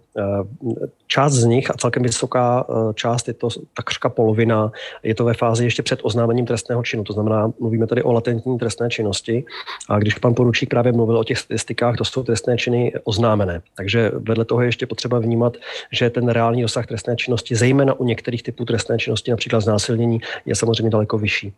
Část 1.07 1.33
z 1.33 1.45
nich, 1.45 1.71
a 1.71 1.75
celkem 1.75 2.03
vysoká 2.03 2.67
část, 2.95 3.29
je 3.29 3.35
to 3.35 3.49
takřka 3.77 4.09
polovina, 4.09 4.73
je 5.03 5.15
to 5.15 5.25
ve 5.25 5.35
fázi 5.35 5.65
ještě 5.65 5.83
před 5.83 6.01
oznámením 6.03 6.47
trestného 6.47 6.83
činu. 6.83 7.05
To 7.05 7.13
znamená, 7.13 7.53
mluvíme 7.61 7.87
tady 7.87 8.03
o 8.03 8.13
latentní 8.13 8.59
trestné 8.59 8.91
činnosti. 8.91 9.45
A 9.89 9.99
když 9.99 10.15
pan 10.25 10.35
poručík 10.35 10.71
právě 10.71 10.93
mluvil 10.93 11.19
o 11.19 11.25
těch 11.25 11.39
statistikách, 11.39 11.97
to 11.97 12.05
jsou 12.05 12.23
trestné 12.23 12.57
činy 12.57 12.93
oznámené. 13.05 13.61
Takže 13.77 14.13
vedle 14.15 14.45
toho 14.45 14.61
je 14.61 14.69
ještě 14.69 14.87
potřeba 14.87 15.19
vnímat, 15.19 15.57
že 15.93 16.11
ten 16.11 16.29
reálný 16.29 16.63
dosah 16.63 16.87
trestné 16.87 17.17
činnosti, 17.17 17.55
zejména 17.55 17.93
u 17.95 18.05
některých 18.05 18.43
typů 18.43 18.65
trestné 18.65 18.99
činnosti, 18.99 19.31
například 19.31 19.61
znásilnění, 19.61 20.21
je 20.47 20.55
samozřejmě 20.55 20.91
daleko 20.91 21.19
vyšší. 21.19 21.53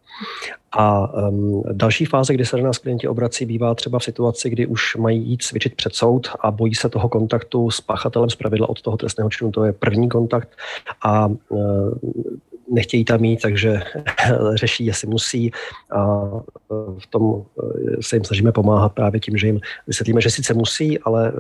A 0.73 1.15
um, 1.29 1.63
další 1.73 2.05
fáze, 2.05 2.35
kdy 2.35 2.47
se 2.47 2.57
na 2.57 2.63
nás 2.63 2.79
klienti 2.79 3.09
obrací, 3.09 3.47
bývá 3.47 3.75
třeba 3.75 3.99
v 3.99 4.05
situaci, 4.05 4.51
kdy 4.51 4.67
už 4.67 4.97
mají 4.97 5.23
jít 5.23 5.43
cvičit 5.43 5.75
před 5.75 5.95
soud 5.95 6.27
a 6.41 6.51
bojí 6.51 6.75
se 6.75 6.89
toho 6.89 7.09
kontaktu 7.09 7.71
s 7.71 7.81
pachatelem 7.81 8.31
z 8.31 8.37
pravidla 8.37 8.69
od 8.69 8.83
toho 8.83 8.97
trestného 8.97 9.31
činu. 9.31 9.51
To 9.51 9.65
je 9.65 9.73
první 9.73 10.09
kontakt 10.09 10.49
a 11.03 11.27
uh, 11.27 11.95
nechtějí 12.73 13.05
tam 13.05 13.21
mít, 13.21 13.43
takže 13.43 13.83
řeší, 14.55 14.87
jestli 14.87 15.09
musí 15.09 15.53
a 15.97 16.31
v 16.99 17.07
tom 17.11 17.43
se 18.01 18.17
jim 18.17 18.25
snažíme 18.25 18.53
pomáhat 18.53 18.93
právě 18.93 19.21
tím, 19.21 19.37
že 19.37 19.47
jim 19.47 19.61
vysvětlíme, 19.87 20.21
že 20.21 20.31
sice 20.31 20.55
musí, 20.55 20.99
ale 20.99 21.33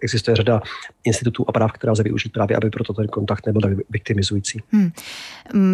existuje 0.00 0.36
řada 0.36 0.60
institutů 1.04 1.44
a 1.48 1.52
práv, 1.52 1.72
která 1.72 1.92
lze 1.92 2.02
využít 2.02 2.32
právě, 2.32 2.56
aby 2.56 2.70
proto 2.70 2.94
ten 2.94 3.08
kontakt 3.08 3.46
nebyl 3.46 3.62
tak 3.62 3.72
viktimizující. 3.90 4.62
Hmm. 4.72 4.92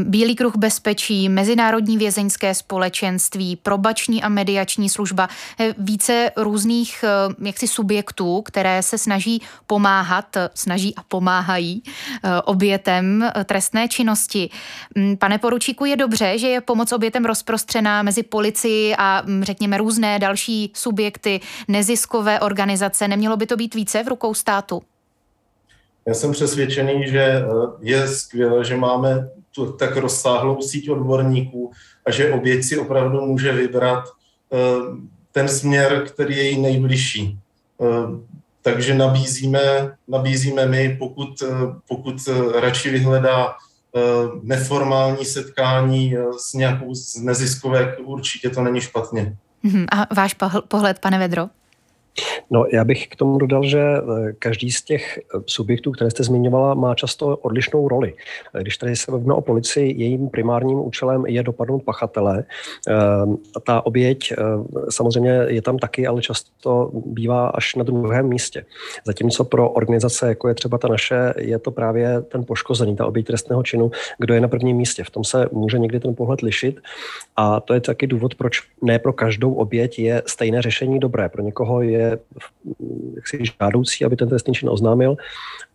Bílý 0.04 0.34
kruh 0.34 0.56
bezpečí, 0.56 1.28
Mezinárodní 1.28 1.98
vězeňské 1.98 2.54
společenství, 2.54 3.56
probační 3.56 4.22
a 4.22 4.28
mediační 4.28 4.88
služba, 4.88 5.28
více 5.78 6.30
různých 6.36 7.04
jaksi 7.44 7.68
subjektů, 7.68 8.42
které 8.42 8.82
se 8.82 8.98
snaží 8.98 9.42
pomáhat, 9.66 10.36
snaží 10.54 10.94
a 10.94 11.02
pomáhají 11.02 11.82
obětem 12.44 13.30
trestné 13.44 13.88
činnosti. 13.88 14.50
Mm, 14.94 15.16
pane 15.16 15.38
poručíku, 15.38 15.84
je 15.84 15.96
dobře, 15.96 16.38
že 16.38 16.48
je 16.48 16.60
pomoc 16.60 16.92
obětem 16.92 17.24
rozprostřená 17.24 18.02
mezi 18.02 18.22
policii 18.22 18.94
a 18.98 19.22
mm, 19.26 19.44
řekněme 19.44 19.78
různé 19.78 20.18
další 20.18 20.72
subjekty, 20.74 21.40
neziskové 21.68 22.40
organizace. 22.40 23.08
Nemělo 23.08 23.36
by 23.36 23.46
to 23.46 23.56
být 23.56 23.74
více 23.74 24.02
v 24.02 24.08
rukou 24.08 24.34
státu? 24.34 24.82
Já 26.06 26.14
jsem 26.14 26.32
přesvědčený, 26.32 27.08
že 27.08 27.20
eh, 27.22 27.44
je 27.80 28.08
skvělé, 28.08 28.64
že 28.64 28.76
máme 28.76 29.28
tu 29.54 29.72
tak 29.72 29.96
rozsáhlou 29.96 30.62
síť 30.62 30.90
odborníků 30.90 31.72
a 32.06 32.10
že 32.10 32.32
oběť 32.32 32.64
si 32.64 32.78
opravdu 32.78 33.20
může 33.20 33.52
vybrat 33.52 34.04
eh, 34.52 34.56
ten 35.32 35.48
směr, 35.48 36.04
který 36.06 36.36
je 36.36 36.48
jí 36.48 36.62
nejbližší. 36.62 37.38
Eh, 37.80 37.86
takže 38.62 38.94
nabízíme, 38.94 39.96
nabízíme 40.08 40.66
my, 40.66 40.96
pokud, 40.98 41.42
pokud 41.88 42.16
radši 42.60 42.90
vyhledá 42.90 43.54
neformální 44.42 45.24
setkání 45.24 46.16
eh, 46.16 46.24
s 46.38 46.52
nějakou 46.52 46.94
z 46.94 47.16
neziskovek, 47.16 47.98
určitě 48.04 48.50
to 48.50 48.62
není 48.62 48.80
špatně. 48.80 49.36
Mhm. 49.62 49.86
A 49.92 50.14
váš 50.14 50.34
pohled, 50.68 50.98
pane 50.98 51.18
Vedro? 51.18 51.48
No, 52.50 52.66
já 52.72 52.84
bych 52.84 53.08
k 53.08 53.16
tomu 53.16 53.38
dodal, 53.38 53.64
že 53.64 53.80
eh, 53.80 54.32
každý 54.38 54.70
z 54.70 54.82
těch 54.82 55.18
eh, 55.18 55.40
subjektů, 55.46 55.92
které 55.92 56.10
jste 56.10 56.24
zmiňovala, 56.24 56.74
má 56.74 56.94
často 56.94 57.36
odlišnou 57.36 57.88
roli. 57.88 58.14
Eh, 58.54 58.62
když 58.62 58.76
tady 58.76 58.96
se 58.96 59.12
bavíme 59.12 59.34
o 59.34 59.40
policii, 59.40 59.94
jejím 60.02 60.28
primárním 60.28 60.78
účelem 60.78 61.26
je 61.26 61.42
dopadnout 61.42 61.82
pachatele. 61.82 62.44
Ta 63.66 63.86
oběť 63.86 64.32
samozřejmě 64.88 65.30
je 65.30 65.62
tam 65.62 65.78
taky, 65.78 66.06
ale 66.06 66.22
často 66.22 66.90
bývá 67.06 67.48
až 67.48 67.74
na 67.74 67.84
druhém 67.84 68.28
místě. 68.28 68.64
Zatímco 69.06 69.44
pro 69.44 69.70
organizace, 69.70 70.28
jako 70.28 70.48
je 70.48 70.54
třeba 70.54 70.78
ta 70.78 70.88
naše, 70.88 71.34
je 71.38 71.58
to 71.58 71.70
právě 71.70 72.20
ten 72.20 72.44
poškozený, 72.44 72.96
ta 72.96 73.06
oběť 73.06 73.26
trestného 73.26 73.62
činu, 73.62 73.90
kdo 74.18 74.34
je 74.34 74.40
na 74.40 74.48
prvním 74.48 74.76
místě. 74.76 75.04
V 75.04 75.10
tom 75.10 75.24
se 75.24 75.48
může 75.52 75.78
někdy 75.78 76.00
ten 76.00 76.14
pohled 76.14 76.40
lišit 76.40 76.80
a 77.36 77.60
to 77.60 77.74
je 77.74 77.80
taky 77.80 78.06
důvod, 78.06 78.34
proč 78.34 78.62
ne 78.82 78.98
pro 78.98 79.12
každou 79.12 79.54
oběť 79.54 79.98
je 79.98 80.22
stejné 80.26 80.62
řešení 80.62 80.98
dobré. 80.98 81.28
Pro 81.28 81.42
někoho 81.42 81.82
je 81.82 82.18
jaksi 83.16 83.38
žádoucí, 83.60 84.04
aby 84.04 84.16
ten 84.16 84.28
trestný 84.28 84.54
čin 84.54 84.68
oznámil, 84.68 85.16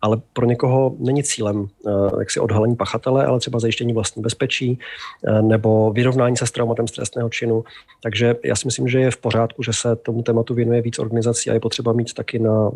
ale 0.01 0.21
pro 0.33 0.45
někoho 0.45 0.95
není 0.99 1.23
cílem 1.23 1.67
eh, 1.87 1.91
jaksi 2.19 2.39
odhalení 2.39 2.75
pachatele, 2.75 3.25
ale 3.25 3.39
třeba 3.39 3.59
zajištění 3.59 3.93
vlastní 3.93 4.21
bezpečí 4.21 4.79
eh, 5.27 5.41
nebo 5.41 5.91
vyrovnání 5.91 6.37
se 6.37 6.45
s 6.45 6.51
traumatem 6.51 6.87
z 6.87 6.91
trestného 6.91 7.29
činu. 7.29 7.63
Takže 8.03 8.35
já 8.43 8.55
si 8.55 8.67
myslím, 8.67 8.87
že 8.87 8.99
je 8.99 9.11
v 9.11 9.17
pořádku, 9.17 9.63
že 9.63 9.73
se 9.73 9.95
tomu 9.95 10.23
tématu 10.23 10.53
věnuje 10.53 10.81
víc 10.81 10.99
organizací 10.99 11.49
a 11.49 11.53
je 11.53 11.59
potřeba 11.59 11.93
mít 11.93 12.13
taky 12.13 12.39
na, 12.39 12.71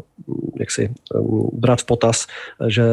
jak 0.60 0.72
si, 0.72 0.94
brát 1.54 1.82
v 1.82 1.86
potaz, 1.86 2.28
že 2.68 2.84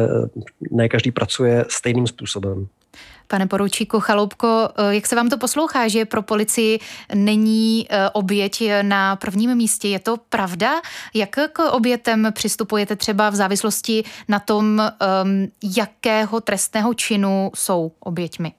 ne 0.71 0.89
každý 0.89 1.11
pracuje 1.11 1.65
stejným 1.69 2.07
způsobem. 2.07 2.67
Pane 3.31 3.47
poručíku 3.47 3.99
Chaloupko, 3.99 4.69
eh, 4.77 4.95
jak 4.95 5.07
se 5.07 5.15
vám 5.15 5.29
to 5.29 5.37
poslouchá, 5.37 5.87
že 5.87 6.05
pro 6.05 6.21
policii 6.21 6.79
není 7.15 7.87
eh, 7.89 8.09
oběť 8.09 8.63
na 8.81 9.15
prvním 9.15 9.55
místě? 9.55 9.87
Je 9.87 9.99
to 9.99 10.17
pravda? 10.29 10.81
Jak 11.13 11.29
k 11.29 11.71
obětem 11.71 12.27
přistupujete 12.33 12.95
třeba 12.95 13.29
v 13.29 13.35
závislosti 13.35 14.03
na 14.27 14.39
tom, 14.39 14.79
ehm, 14.79 15.47
jakého 15.77 16.41
trestného 16.41 16.93
činu 16.93 17.51
jsou 17.55 17.91
oběťmi? 17.99 18.53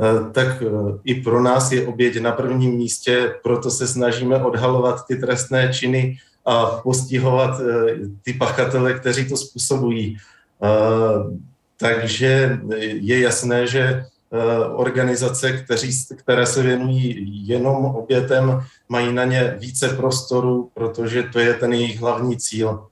Eh, 0.00 0.30
tak 0.32 0.62
i 1.04 1.14
pro 1.14 1.42
nás 1.42 1.72
je 1.72 1.86
oběť 1.86 2.20
na 2.20 2.32
prvním 2.32 2.74
místě, 2.74 3.34
proto 3.42 3.70
se 3.70 3.86
snažíme 3.86 4.44
odhalovat 4.44 5.06
ty 5.06 5.16
trestné 5.16 5.72
činy 5.72 6.16
a 6.46 6.66
postihovat 6.66 7.60
ty 8.22 8.32
pachatele, 8.32 8.94
kteří 8.94 9.28
to 9.28 9.36
způsobují. 9.36 10.16
Takže 11.84 12.58
je 13.00 13.20
jasné, 13.20 13.66
že 13.66 13.80
eh, 13.82 14.06
organizace, 14.72 15.52
kteří, 15.52 15.92
které 16.16 16.46
se 16.46 16.62
věnují 16.62 17.48
jenom 17.48 17.84
obětem, 17.84 18.64
mají 18.88 19.12
na 19.12 19.24
ně 19.24 19.56
více 19.58 19.88
prostoru, 19.88 20.70
protože 20.74 21.22
to 21.22 21.38
je 21.38 21.54
ten 21.54 21.72
jejich 21.72 22.00
hlavní 22.00 22.36
cíl. 22.36 22.86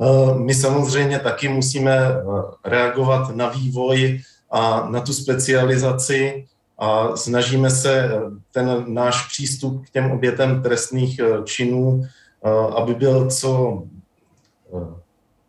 Eh, 0.00 0.34
my 0.38 0.54
samozřejmě 0.54 1.18
taky 1.18 1.48
musíme 1.48 1.96
eh, 1.96 2.22
reagovat 2.64 3.36
na 3.36 3.48
vývoj 3.48 4.20
a 4.50 4.88
na 4.90 5.00
tu 5.00 5.12
specializaci 5.12 6.44
a 6.78 7.16
snažíme 7.16 7.70
se 7.70 8.10
ten 8.52 8.84
náš 8.94 9.28
přístup 9.28 9.86
k 9.86 9.90
těm 9.90 10.10
obětem 10.10 10.62
trestných 10.62 11.20
činů, 11.44 12.02
aby 12.76 12.94
byl 12.94 13.30
co 13.30 13.82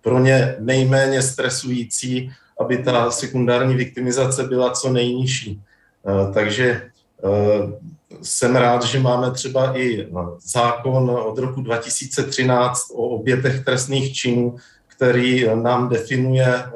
pro 0.05 0.19
ně 0.19 0.55
nejméně 0.59 1.21
stresující, 1.21 2.31
aby 2.59 2.77
ta 2.77 3.11
sekundární 3.11 3.75
viktimizace 3.75 4.43
byla 4.43 4.71
co 4.71 4.93
nejnižší. 4.93 5.61
Eh, 5.61 6.33
takže 6.33 6.81
eh, 7.23 7.71
jsem 8.21 8.55
rád, 8.55 8.83
že 8.83 8.99
máme 8.99 9.31
třeba 9.31 9.77
i 9.77 10.07
zákon 10.45 11.09
od 11.09 11.37
roku 11.37 11.61
2013 11.61 12.91
o 12.93 13.03
obětech 13.17 13.65
trestných 13.65 14.13
činů, 14.13 14.55
který 14.87 15.45
nám 15.55 15.89
definuje 15.89 16.55
eh, 16.55 16.71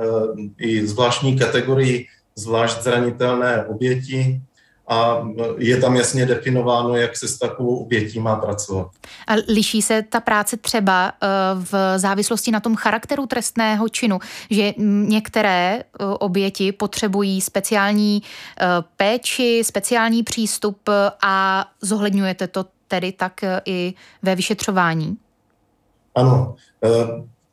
i 0.58 0.88
zvláštní 0.88 1.40
kategorii 1.40 2.06
zvlášť 2.36 2.82
zranitelné 2.82 3.66
oběti, 3.66 4.42
a 4.90 5.28
je 5.58 5.78
tam 5.78 5.96
jasně 5.96 6.26
definováno, 6.26 6.96
jak 6.96 7.18
se 7.18 7.28
s 7.28 7.38
takovou 7.38 7.78
obětí 7.78 8.20
má 8.20 8.36
pracovat. 8.36 8.88
A 9.28 9.34
liší 9.48 9.82
se 9.82 10.02
ta 10.02 10.20
práce 10.20 10.58
třeba 10.58 11.12
eh, 11.22 11.28
v 11.56 12.00
závislosti 12.00 12.52
na 12.52 12.60
tom 12.60 12.76
charakteru 12.76 13.26
trestného 13.26 13.90
činu, 13.90 14.20
že 14.50 14.74
některé 15.08 15.80
eh, 15.80 16.06
oběti 16.06 16.72
potřebují 16.72 17.42
speciální 17.42 18.22
eh, 18.22 18.66
péči, 18.98 19.62
speciální 19.66 20.24
přístup 20.24 20.90
a 21.24 21.66
zohledňujete 21.82 22.48
to 22.48 22.66
tedy 22.88 23.12
tak 23.12 23.42
i 23.66 23.94
ve 24.22 24.36
vyšetřování? 24.36 25.18
Ano. 26.16 26.56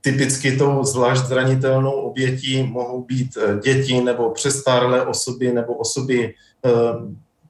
Typicky 0.00 0.56
tou 0.56 0.84
zvlášť 0.84 1.22
zranitelnou 1.24 1.90
obětí 1.90 2.62
mohou 2.62 3.04
být 3.04 3.38
děti 3.62 4.00
nebo 4.00 4.30
přestárlé 4.30 5.06
osoby 5.06 5.52
nebo 5.52 5.74
osoby 5.74 6.34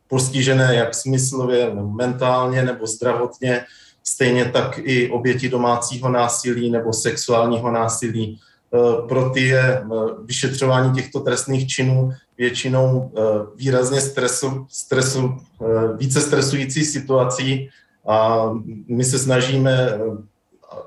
postižené 0.09 0.75
jak 0.75 0.95
smyslově, 0.95 1.71
mentálně 1.75 2.63
nebo 2.63 2.87
zdravotně, 2.87 3.65
stejně 4.05 4.45
tak 4.45 4.79
i 4.83 5.11
oběti 5.11 5.49
domácího 5.49 6.09
násilí 6.09 6.71
nebo 6.71 6.93
sexuálního 6.93 7.71
násilí. 7.71 8.41
E, 8.75 9.09
pro 9.09 9.31
ty 9.31 9.41
je 9.41 9.61
e, 9.61 9.85
vyšetřování 10.25 10.95
těchto 10.95 11.21
trestných 11.21 11.69
činů 11.69 12.13
většinou 12.39 13.13
e, 13.17 13.21
výrazně 13.57 14.01
stresu, 14.01 14.67
stresu, 14.71 15.37
více 15.97 16.21
stresující 16.21 16.85
situací 16.85 17.71
a 18.09 18.51
my 18.89 19.05
se 19.05 19.19
snažíme, 19.19 19.99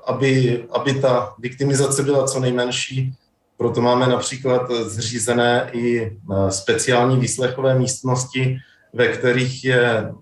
aby, 0.06 0.64
aby 0.72 0.94
ta 0.94 1.34
viktimizace 1.38 2.02
byla 2.02 2.26
co 2.26 2.40
nejmenší, 2.40 3.14
proto 3.56 3.80
máme 3.80 4.06
například 4.06 4.70
zřízené 4.70 5.70
i 5.72 6.16
speciální 6.48 7.20
výslechové 7.20 7.78
místnosti, 7.78 8.58
ve 8.92 9.08
kterých 9.08 9.64
je, 9.64 10.12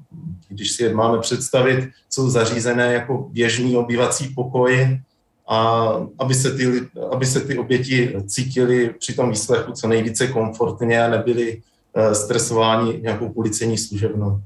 když 0.49 0.71
si 0.71 0.83
je 0.83 0.95
máme 0.95 1.19
představit, 1.19 1.89
jsou 2.11 2.31
zařízené 2.31 2.93
jako 2.93 3.29
běžný 3.33 3.77
obyvací 3.77 4.29
pokoj 4.29 5.01
a 5.49 5.89
aby 6.19 6.35
se 6.35 6.57
ty, 6.57 6.89
aby 7.11 7.27
se 7.27 7.41
ty 7.41 7.59
oběti 7.59 8.15
cítili 8.27 8.95
při 8.99 9.15
tom 9.15 9.31
výslechu 9.31 9.73
co 9.73 9.89
nejvíce 9.89 10.27
komfortně 10.27 11.05
a 11.05 11.11
nebyli 11.11 11.63
eh, 11.95 12.15
stresováni 12.15 13.01
nějakou 13.03 13.29
policejní 13.29 13.79
služebnou. 13.79 14.41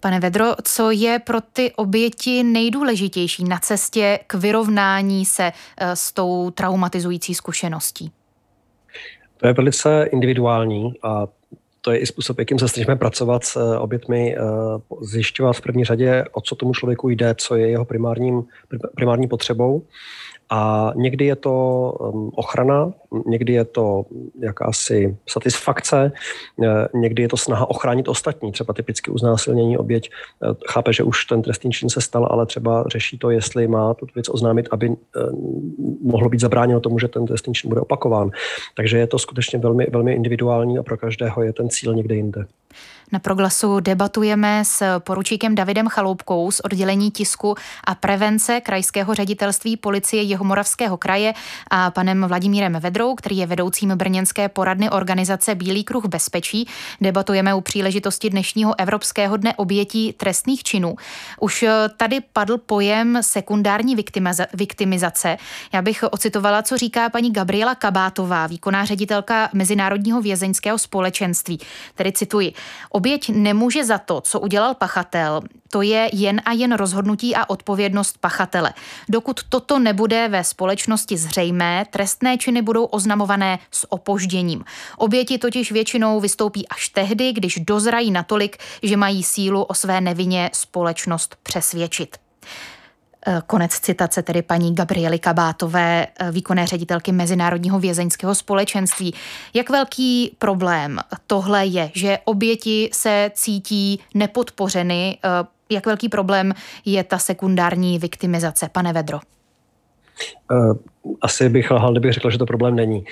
Pane 0.00 0.20
Vedro, 0.20 0.54
co 0.64 0.90
je 0.90 1.18
pro 1.18 1.40
ty 1.40 1.72
oběti 1.72 2.42
nejdůležitější 2.42 3.44
na 3.44 3.58
cestě 3.58 4.18
k 4.26 4.34
vyrovnání 4.34 5.24
se 5.24 5.52
eh, 5.76 5.96
s 5.96 6.12
tou 6.12 6.50
traumatizující 6.50 7.34
zkušeností? 7.34 8.12
To 9.36 9.46
je 9.46 9.52
velice 9.52 10.04
individuální 10.12 10.94
a 11.02 11.26
to 11.80 11.92
je 11.92 11.98
i 11.98 12.06
způsob, 12.06 12.38
jakým 12.38 12.58
se 12.58 12.68
snažíme 12.68 12.96
pracovat 12.96 13.44
s 13.44 13.56
eh, 13.56 13.78
obětmi, 13.78 14.36
eh, 14.36 14.40
zjišťovat 15.00 15.52
v 15.52 15.60
první 15.60 15.84
řadě, 15.84 16.24
o 16.32 16.40
co 16.40 16.54
tomu 16.54 16.74
člověku 16.74 17.08
jde, 17.08 17.34
co 17.38 17.56
je 17.56 17.68
jeho 17.68 17.84
primárním, 17.84 18.44
primární 18.94 19.28
potřebou 19.28 19.82
a 20.50 20.92
někdy 20.96 21.24
je 21.24 21.36
to 21.36 21.52
um, 22.00 22.30
ochrana, 22.34 22.92
někdy 23.26 23.52
je 23.52 23.64
to 23.64 24.04
jakási 24.40 25.16
satisfakce, 25.28 26.12
eh, 26.64 26.88
někdy 26.94 27.22
je 27.22 27.28
to 27.28 27.36
snaha 27.36 27.70
ochránit 27.70 28.08
ostatní. 28.08 28.52
Třeba 28.52 28.74
typicky 28.74 29.10
uznásilnění 29.10 29.78
oběť 29.78 30.10
eh, 30.10 30.54
chápe, 30.68 30.92
že 30.92 31.02
už 31.02 31.24
ten 31.24 31.42
trestný 31.42 31.70
čin 31.70 31.88
se 31.88 32.00
stal, 32.00 32.28
ale 32.30 32.46
třeba 32.46 32.84
řeší 32.92 33.18
to, 33.18 33.30
jestli 33.30 33.68
má 33.68 33.94
tu 33.94 34.06
věc 34.14 34.28
oznámit, 34.28 34.68
aby 34.70 34.90
eh, 34.90 35.20
mohlo 36.02 36.28
být 36.28 36.40
zabráněno 36.40 36.80
tomu, 36.80 36.98
že 36.98 37.08
ten 37.08 37.26
trestný 37.26 37.54
čin 37.54 37.68
bude 37.68 37.80
opakován. 37.80 38.30
Takže 38.76 38.98
je 38.98 39.06
to 39.06 39.18
skutečně 39.18 39.58
velmi, 39.58 39.86
velmi 39.90 40.12
individuální 40.12 40.78
a 40.78 40.82
pro 40.82 40.96
každého 40.96 41.42
je 41.42 41.52
ten 41.52 41.68
cíl 41.68 41.94
někde 41.94 42.14
jinde. 42.14 42.46
Na 43.12 43.18
proglasu 43.18 43.80
debatujeme 43.80 44.64
s 44.64 44.98
poručíkem 44.98 45.54
Davidem 45.54 45.88
Chaloupkou 45.88 46.50
z 46.50 46.60
oddělení 46.60 47.10
tisku 47.10 47.54
a 47.84 47.94
prevence 47.94 48.60
Krajského 48.60 49.14
ředitelství 49.14 49.76
policie 49.76 50.22
Jihomoravského 50.22 50.96
kraje 50.96 51.34
a 51.70 51.90
panem 51.90 52.24
Vladimírem 52.28 52.76
Vedrou, 52.80 53.14
který 53.14 53.36
je 53.36 53.46
vedoucím 53.46 53.88
brněnské 53.88 54.48
poradny 54.48 54.90
organizace 54.90 55.54
Bílý 55.54 55.84
kruh 55.84 56.06
bezpečí. 56.06 56.68
Debatujeme 57.00 57.54
u 57.54 57.60
příležitosti 57.60 58.30
dnešního 58.30 58.80
Evropského 58.80 59.36
dne 59.36 59.54
obětí 59.54 60.12
trestných 60.12 60.62
činů. 60.62 60.96
Už 61.40 61.64
tady 61.96 62.20
padl 62.32 62.58
pojem 62.58 63.18
sekundární 63.20 63.96
viktimizace. 64.54 65.36
Já 65.72 65.82
bych 65.82 66.04
ocitovala, 66.10 66.62
co 66.62 66.76
říká 66.78 67.08
paní 67.08 67.32
Gabriela 67.32 67.74
Kabátová, 67.74 68.46
výkonná 68.46 68.84
ředitelka 68.84 69.48
Mezinárodního 69.52 70.22
vězeňského 70.22 70.78
společenství. 70.78 71.58
Tedy 71.94 72.12
cituji. 72.12 72.52
Oběť 73.00 73.28
nemůže 73.28 73.84
za 73.84 73.98
to, 73.98 74.20
co 74.20 74.40
udělal 74.40 74.74
pachatel. 74.74 75.40
To 75.70 75.82
je 75.82 76.10
jen 76.12 76.40
a 76.44 76.52
jen 76.52 76.72
rozhodnutí 76.72 77.36
a 77.36 77.50
odpovědnost 77.50 78.18
pachatele. 78.18 78.72
Dokud 79.08 79.40
toto 79.48 79.78
nebude 79.78 80.28
ve 80.28 80.44
společnosti 80.44 81.16
zřejmé, 81.16 81.84
trestné 81.90 82.38
činy 82.38 82.62
budou 82.62 82.84
oznamované 82.84 83.58
s 83.70 83.92
opožděním. 83.92 84.64
Oběti 84.96 85.38
totiž 85.38 85.72
většinou 85.72 86.20
vystoupí 86.20 86.68
až 86.68 86.88
tehdy, 86.88 87.32
když 87.32 87.58
dozrají 87.58 88.10
natolik, 88.10 88.56
že 88.82 88.96
mají 88.96 89.22
sílu 89.22 89.62
o 89.62 89.74
své 89.74 90.00
nevině 90.00 90.50
společnost 90.52 91.36
přesvědčit. 91.42 92.16
Eh, 93.26 93.42
konec 93.46 93.80
citace 93.80 94.22
tedy 94.22 94.42
paní 94.42 94.74
Gabriely 94.74 95.18
Kabátové, 95.18 96.06
eh, 96.06 96.30
výkonné 96.30 96.66
ředitelky 96.66 97.12
Mezinárodního 97.12 97.78
vězeňského 97.78 98.34
společenství. 98.34 99.14
Jak 99.54 99.70
velký 99.70 100.36
problém 100.38 100.98
tohle 101.26 101.66
je, 101.66 101.90
že 101.94 102.18
oběti 102.24 102.90
se 102.92 103.30
cítí 103.34 104.00
nepodpořeny? 104.14 105.18
Eh, 105.24 105.28
jak 105.70 105.86
velký 105.86 106.08
problém 106.08 106.54
je 106.84 107.04
ta 107.04 107.18
sekundární 107.18 107.98
viktimizace, 107.98 108.68
pane 108.68 108.92
Vedro? 108.92 109.20
Asi 111.20 111.48
bych 111.48 111.70
lhal, 111.70 111.92
kdybych 111.92 112.12
řekl, 112.12 112.30
že 112.30 112.38
to 112.38 112.46
problém 112.46 112.76
není. 112.76 113.04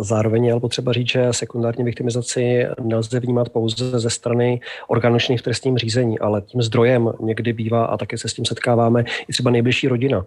Zároveň 0.00 0.44
je 0.44 0.52
ale 0.52 0.60
potřeba 0.60 0.92
říct, 0.92 1.10
že 1.10 1.28
sekundární 1.30 1.84
viktimizaci 1.84 2.66
nelze 2.82 3.20
vnímat 3.20 3.48
pouze 3.48 4.00
ze 4.00 4.10
strany 4.10 4.60
orgánů 4.88 5.18
v 5.38 5.42
trestním 5.42 5.78
řízení, 5.78 6.18
ale 6.18 6.40
tím 6.40 6.62
zdrojem 6.62 7.12
někdy 7.20 7.52
bývá, 7.52 7.84
a 7.84 7.96
také 7.96 8.18
se 8.18 8.28
s 8.28 8.34
tím 8.34 8.44
setkáváme, 8.44 9.04
i 9.28 9.32
třeba 9.32 9.50
nejbližší 9.50 9.88
rodina. 9.88 10.26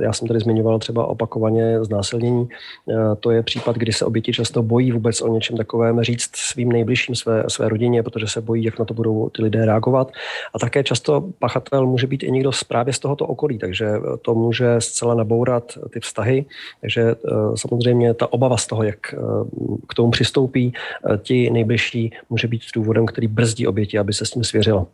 Já 0.00 0.12
jsem 0.12 0.28
tady 0.28 0.40
zmiňoval 0.40 0.78
třeba 0.78 1.06
opakovaně 1.06 1.84
znásilnění. 1.84 2.48
To 3.20 3.30
je 3.30 3.42
případ, 3.42 3.76
kdy 3.76 3.92
se 3.92 4.04
oběti 4.04 4.32
často 4.32 4.62
bojí 4.62 4.92
vůbec 4.92 5.22
o 5.22 5.28
něčem 5.28 5.56
takovém 5.56 6.02
říct 6.02 6.36
svým 6.36 6.72
nejbližším, 6.72 7.14
své, 7.14 7.44
své 7.48 7.68
rodině, 7.68 8.02
protože 8.02 8.26
se 8.26 8.40
bojí, 8.40 8.64
jak 8.64 8.78
na 8.78 8.84
to 8.84 8.94
budou 8.94 9.28
ty 9.28 9.42
lidé 9.42 9.66
reagovat. 9.66 10.12
A 10.54 10.58
také 10.58 10.84
často 10.84 11.24
pachatel 11.38 11.86
může 11.86 12.06
být 12.06 12.22
i 12.22 12.30
někdo 12.30 12.50
právě 12.68 12.92
z 12.92 12.98
tohoto 12.98 13.26
okolí, 13.26 13.58
takže 13.58 13.88
to 14.22 14.34
může 14.34 14.80
zcela 14.80 15.14
nabourat 15.14 15.43
zbourat 15.44 15.78
ty 15.92 16.00
vztahy. 16.00 16.44
Takže 16.80 17.14
samozřejmě 17.54 18.14
ta 18.14 18.32
obava 18.32 18.56
z 18.56 18.66
toho, 18.66 18.82
jak 18.82 19.00
k 19.88 19.94
tomu 19.94 20.10
přistoupí 20.10 20.72
ti 21.22 21.50
nejbližší, 21.50 22.12
může 22.30 22.48
být 22.48 22.62
důvodem, 22.74 23.06
který 23.06 23.28
brzdí 23.28 23.66
oběti, 23.66 23.98
aby 23.98 24.12
se 24.12 24.26
s 24.26 24.30
tím 24.30 24.44
svěřila. 24.44 24.86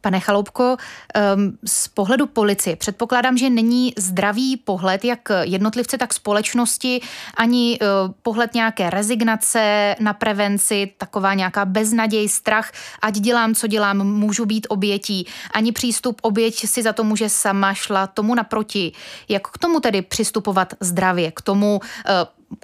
Pane 0.00 0.20
Chaloupko, 0.20 0.76
ehm, 1.14 1.58
z 1.64 1.88
pohledu 1.88 2.26
policie 2.26 2.76
předpokládám, 2.76 3.38
že 3.38 3.50
není 3.50 3.92
zdravý 3.98 4.56
pohled 4.56 5.04
jak 5.04 5.28
jednotlivce, 5.42 5.98
tak 5.98 6.14
společnosti, 6.14 7.00
ani 7.36 7.78
eh, 7.80 7.86
pohled 8.22 8.54
nějaké 8.54 8.90
rezignace 8.90 9.96
na 10.00 10.12
prevenci, 10.12 10.92
taková 10.98 11.34
nějaká 11.34 11.64
beznaděj, 11.64 12.28
strach, 12.28 12.72
ať 13.02 13.14
dělám, 13.14 13.54
co 13.54 13.66
dělám, 13.66 13.96
můžu 13.96 14.44
být 14.46 14.66
obětí, 14.70 15.26
ani 15.54 15.72
přístup 15.72 16.20
oběť 16.22 16.66
si 16.66 16.82
za 16.82 16.92
to 16.92 17.04
může 17.04 17.28
sama 17.28 17.74
šla 17.74 18.06
tomu 18.06 18.34
naproti. 18.34 18.92
Jak 19.28 19.48
k 19.48 19.58
tomu 19.58 19.80
tedy 19.80 20.02
přistupovat 20.02 20.74
zdravě? 20.80 21.32
K 21.32 21.40
tomu 21.40 21.80
eh, 22.06 22.12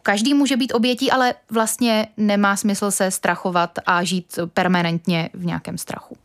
každý 0.02 0.34
může 0.34 0.56
být 0.56 0.74
obětí, 0.74 1.10
ale 1.10 1.34
vlastně 1.50 2.08
nemá 2.16 2.56
smysl 2.56 2.90
se 2.90 3.10
strachovat 3.10 3.78
a 3.86 4.04
žít 4.04 4.38
permanentně 4.54 5.30
v 5.34 5.44
nějakém 5.46 5.78
strachu. 5.78 6.16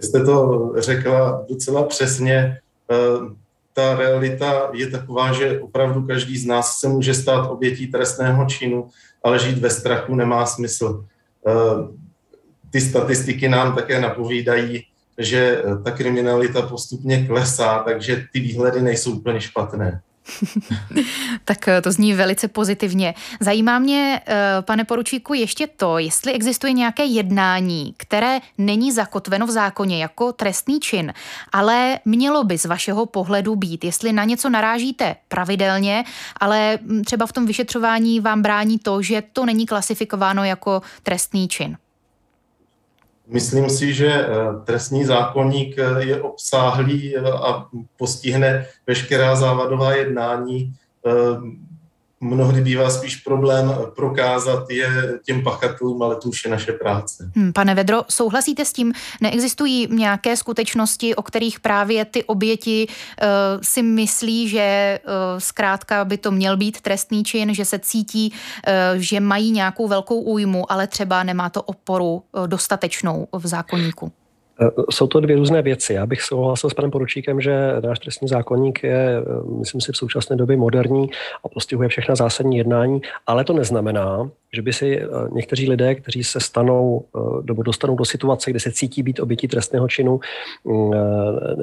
Vy 0.00 0.06
jste 0.06 0.24
to 0.24 0.72
řekla 0.76 1.44
docela 1.48 1.82
přesně. 1.82 2.58
Eh, 2.90 3.34
ta 3.72 3.96
realita 3.96 4.70
je 4.72 4.86
taková, 4.86 5.32
že 5.32 5.60
opravdu 5.60 6.02
každý 6.02 6.38
z 6.38 6.46
nás 6.46 6.78
se 6.78 6.88
může 6.88 7.14
stát 7.14 7.50
obětí 7.50 7.86
trestného 7.86 8.44
činu, 8.44 8.88
ale 9.24 9.38
žít 9.38 9.58
ve 9.58 9.70
strachu 9.70 10.14
nemá 10.14 10.46
smysl. 10.46 11.04
Eh, 11.46 11.52
ty 12.70 12.80
statistiky 12.80 13.48
nám 13.48 13.74
také 13.74 14.00
napovídají, 14.00 14.84
že 15.18 15.62
ta 15.84 15.90
kriminalita 15.90 16.62
postupně 16.62 17.26
klesá, 17.26 17.78
takže 17.78 18.24
ty 18.32 18.40
výhledy 18.40 18.82
nejsou 18.82 19.12
úplně 19.12 19.40
špatné. 19.40 20.00
tak 21.44 21.68
eh, 21.68 21.82
to 21.82 21.92
zní 21.92 22.14
velice 22.14 22.48
pozitivně. 22.48 23.14
Zajímá 23.40 23.78
mě, 23.78 24.20
eh, 24.26 24.36
pane 24.60 24.84
poručíku, 24.84 25.34
ještě 25.34 25.66
to, 25.66 25.98
jestli 25.98 26.32
existuje 26.32 26.72
nějaké 26.72 27.04
jednání, 27.04 27.94
které 27.96 28.38
není 28.58 28.92
zakotveno 28.92 29.46
v 29.46 29.50
zákoně 29.50 30.02
jako 30.02 30.32
trestný 30.32 30.80
čin, 30.80 31.12
ale 31.52 31.98
mělo 32.04 32.44
by 32.44 32.58
z 32.58 32.64
vašeho 32.64 33.06
pohledu 33.06 33.56
být, 33.56 33.84
jestli 33.84 34.12
na 34.12 34.24
něco 34.24 34.48
narážíte 34.48 35.16
pravidelně, 35.28 36.04
ale 36.40 36.78
hm, 36.82 37.04
třeba 37.04 37.26
v 37.26 37.32
tom 37.32 37.46
vyšetřování 37.46 38.20
vám 38.20 38.42
brání 38.42 38.78
to, 38.78 39.02
že 39.02 39.22
to 39.32 39.46
není 39.46 39.66
klasifikováno 39.66 40.44
jako 40.44 40.82
trestný 41.02 41.48
čin. 41.48 41.76
Myslím 43.30 43.70
si, 43.70 43.94
že 43.94 44.06
eh, 44.10 44.26
trestní 44.64 45.04
zákonník 45.04 45.78
eh, 45.78 46.04
je 46.04 46.22
obsáhlý 46.22 47.16
eh, 47.16 47.20
a 47.20 47.66
postihne 47.96 48.66
veškerá 48.86 49.36
závadová 49.36 49.94
jednání 49.94 50.74
mnohdy 52.20 52.60
bývá 52.60 52.90
spíš 52.90 53.16
problém 53.16 53.74
prokázat 53.96 54.70
je 54.70 54.88
těm 55.24 55.42
pachatelům, 55.42 56.02
ale 56.02 56.16
to 56.16 56.28
už 56.28 56.44
je 56.44 56.50
naše 56.50 56.72
práce. 56.72 57.30
Hmm, 57.36 57.52
pane 57.52 57.74
Vedro, 57.74 58.02
souhlasíte 58.08 58.64
s 58.64 58.72
tím? 58.72 58.92
Neexistují 59.20 59.88
nějaké 59.90 60.36
skutečnosti, 60.36 61.14
o 61.14 61.22
kterých 61.22 61.60
právě 61.60 62.04
ty 62.04 62.24
oběti 62.24 62.86
uh, 62.88 63.26
si 63.62 63.82
myslí, 63.82 64.48
že 64.48 64.98
uh, 65.04 65.12
zkrátka 65.38 66.04
by 66.04 66.18
to 66.18 66.30
měl 66.30 66.56
být 66.56 66.80
trestný 66.80 67.24
čin, 67.24 67.54
že 67.54 67.64
se 67.64 67.78
cítí, 67.78 68.32
uh, 68.32 68.72
že 68.96 69.20
mají 69.20 69.50
nějakou 69.50 69.88
velkou 69.88 70.20
újmu, 70.20 70.72
ale 70.72 70.86
třeba 70.86 71.22
nemá 71.22 71.50
to 71.50 71.62
oporu 71.62 72.22
uh, 72.32 72.48
dostatečnou 72.48 73.28
v 73.32 73.46
zákonníku? 73.46 74.12
Eh, 74.62 74.70
jsou 74.90 75.06
to 75.06 75.20
dvě 75.20 75.36
různé 75.36 75.62
věci. 75.62 75.94
Já 75.94 76.06
bych 76.06 76.22
souhlasil 76.22 76.70
s 76.70 76.74
panem 76.74 76.90
poručíkem, 76.90 77.40
že 77.40 77.72
náš 77.84 77.98
trestní 77.98 78.28
zákonník 78.28 78.82
je, 78.82 79.18
eh, 79.18 79.58
myslím 79.58 79.80
si, 79.80 79.92
v 79.92 79.96
současné 79.96 80.36
době 80.36 80.56
moderní 80.56 81.10
a 81.44 81.48
postihuje 81.48 81.88
všechna 81.88 82.14
zásadní 82.14 82.56
jednání, 82.56 83.00
ale 83.26 83.44
to 83.44 83.52
neznamená, 83.52 84.30
že 84.52 84.62
by 84.62 84.72
si 84.72 85.00
eh, 85.00 85.06
někteří 85.32 85.70
lidé, 85.70 85.94
kteří 85.94 86.24
se 86.24 86.40
stanou 86.40 87.04
nebo 87.44 87.62
dostanou 87.62 87.96
do 87.96 88.04
situace, 88.04 88.50
kde 88.50 88.60
se 88.60 88.72
cítí 88.72 89.02
být 89.02 89.20
obětí 89.20 89.48
trestného 89.48 89.88
činu, 89.88 90.20
mm, 90.64 90.90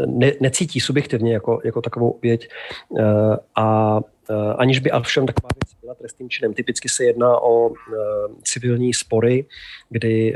ne, 0.06 0.32
necítí 0.42 0.80
subjektivně 0.80 1.34
jako, 1.34 1.62
jako 1.64 1.82
takovou 1.82 2.10
oběť 2.10 2.50
a 3.56 4.00
aniž 4.58 4.80
by 4.80 4.92
všem 5.02 5.26
taková 5.26 5.50
věc 5.56 5.82
byla 5.82 5.94
trestným 5.94 6.30
činem. 6.30 6.54
Typicky 6.54 6.90
se 6.90 7.04
jedná 7.04 7.42
o 7.42 7.72
civilní 8.44 8.94
spory, 8.94 9.46
kdy 9.90 10.36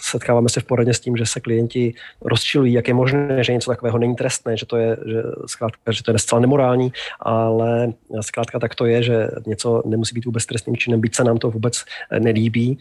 setkáváme 0.00 0.48
se 0.48 0.60
v 0.60 0.64
poradně 0.64 0.94
s 0.94 1.00
tím, 1.00 1.16
že 1.16 1.26
se 1.26 1.40
klienti 1.40 1.94
rozčilují, 2.22 2.72
jak 2.72 2.88
je 2.88 2.94
možné, 2.94 3.44
že 3.44 3.52
něco 3.52 3.70
takového 3.70 3.98
není 3.98 4.16
trestné, 4.16 4.56
že 4.56 4.66
to 4.66 4.76
je, 4.76 4.96
že, 5.06 5.22
zkrátka, 5.46 5.92
že 5.92 6.02
to 6.02 6.12
je 6.12 6.18
zcela 6.18 6.40
nemorální, 6.40 6.92
ale 7.20 7.92
zkrátka 8.20 8.58
tak 8.58 8.74
to 8.74 8.86
je, 8.86 9.02
že 9.02 9.28
něco 9.46 9.82
nemusí 9.86 10.14
být 10.14 10.24
vůbec 10.24 10.46
trestným 10.46 10.76
činem, 10.76 11.00
byť 11.00 11.14
se 11.14 11.24
nám 11.24 11.38
to 11.38 11.50
vůbec 11.50 11.84
nelíbí. 12.18 12.78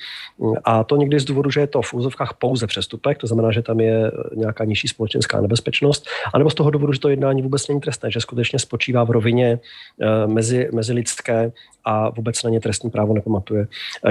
A 0.63 0.83
to 0.83 0.95
někdy 0.95 1.19
z 1.19 1.25
důvodu, 1.25 1.49
že 1.49 1.59
je 1.59 1.67
to 1.67 1.81
v 1.81 1.93
úzovkách 1.93 2.33
pouze 2.39 2.67
přestupek, 2.67 3.17
to 3.17 3.27
znamená, 3.27 3.51
že 3.51 3.61
tam 3.61 3.79
je 3.79 4.11
nějaká 4.35 4.65
nižší 4.65 4.87
společenská 4.87 5.41
nebezpečnost, 5.41 6.07
anebo 6.33 6.49
z 6.49 6.53
toho 6.53 6.71
důvodu, 6.71 6.93
že 6.93 6.99
to 6.99 7.09
jednání 7.09 7.41
vůbec 7.41 7.67
není 7.67 7.81
trestné, 7.81 8.11
že 8.11 8.21
skutečně 8.21 8.59
spočívá 8.59 9.03
v 9.03 9.11
rovině 9.11 9.59
eh, 10.01 10.27
mezi, 10.27 10.69
mezi 10.73 10.93
lidské 10.93 11.51
a 11.85 12.09
vůbec 12.09 12.43
na 12.43 12.49
ně 12.49 12.59
trestní 12.59 12.89
právo 12.89 13.13
nepamatuje. 13.13 13.67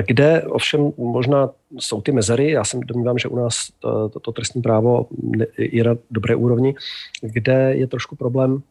Kde 0.07 0.43
ovšem 0.43 0.93
možná 0.97 1.51
jsou 1.79 2.01
ty 2.01 2.13
mezery, 2.13 2.51
já 2.51 2.65
si 2.65 2.79
domnívám, 2.95 3.19
že 3.19 3.29
u 3.29 3.37
nás 3.37 3.69
to, 3.79 4.09
to, 4.09 4.21
to 4.21 4.33
trestní 4.33 4.63
právo 4.63 5.07
je 5.59 5.85
na 5.85 5.97
dobré 6.11 6.37
úrovni, 6.37 6.75
kde 7.23 7.75
je 7.75 7.87
trošku 7.87 8.17
problém 8.17 8.63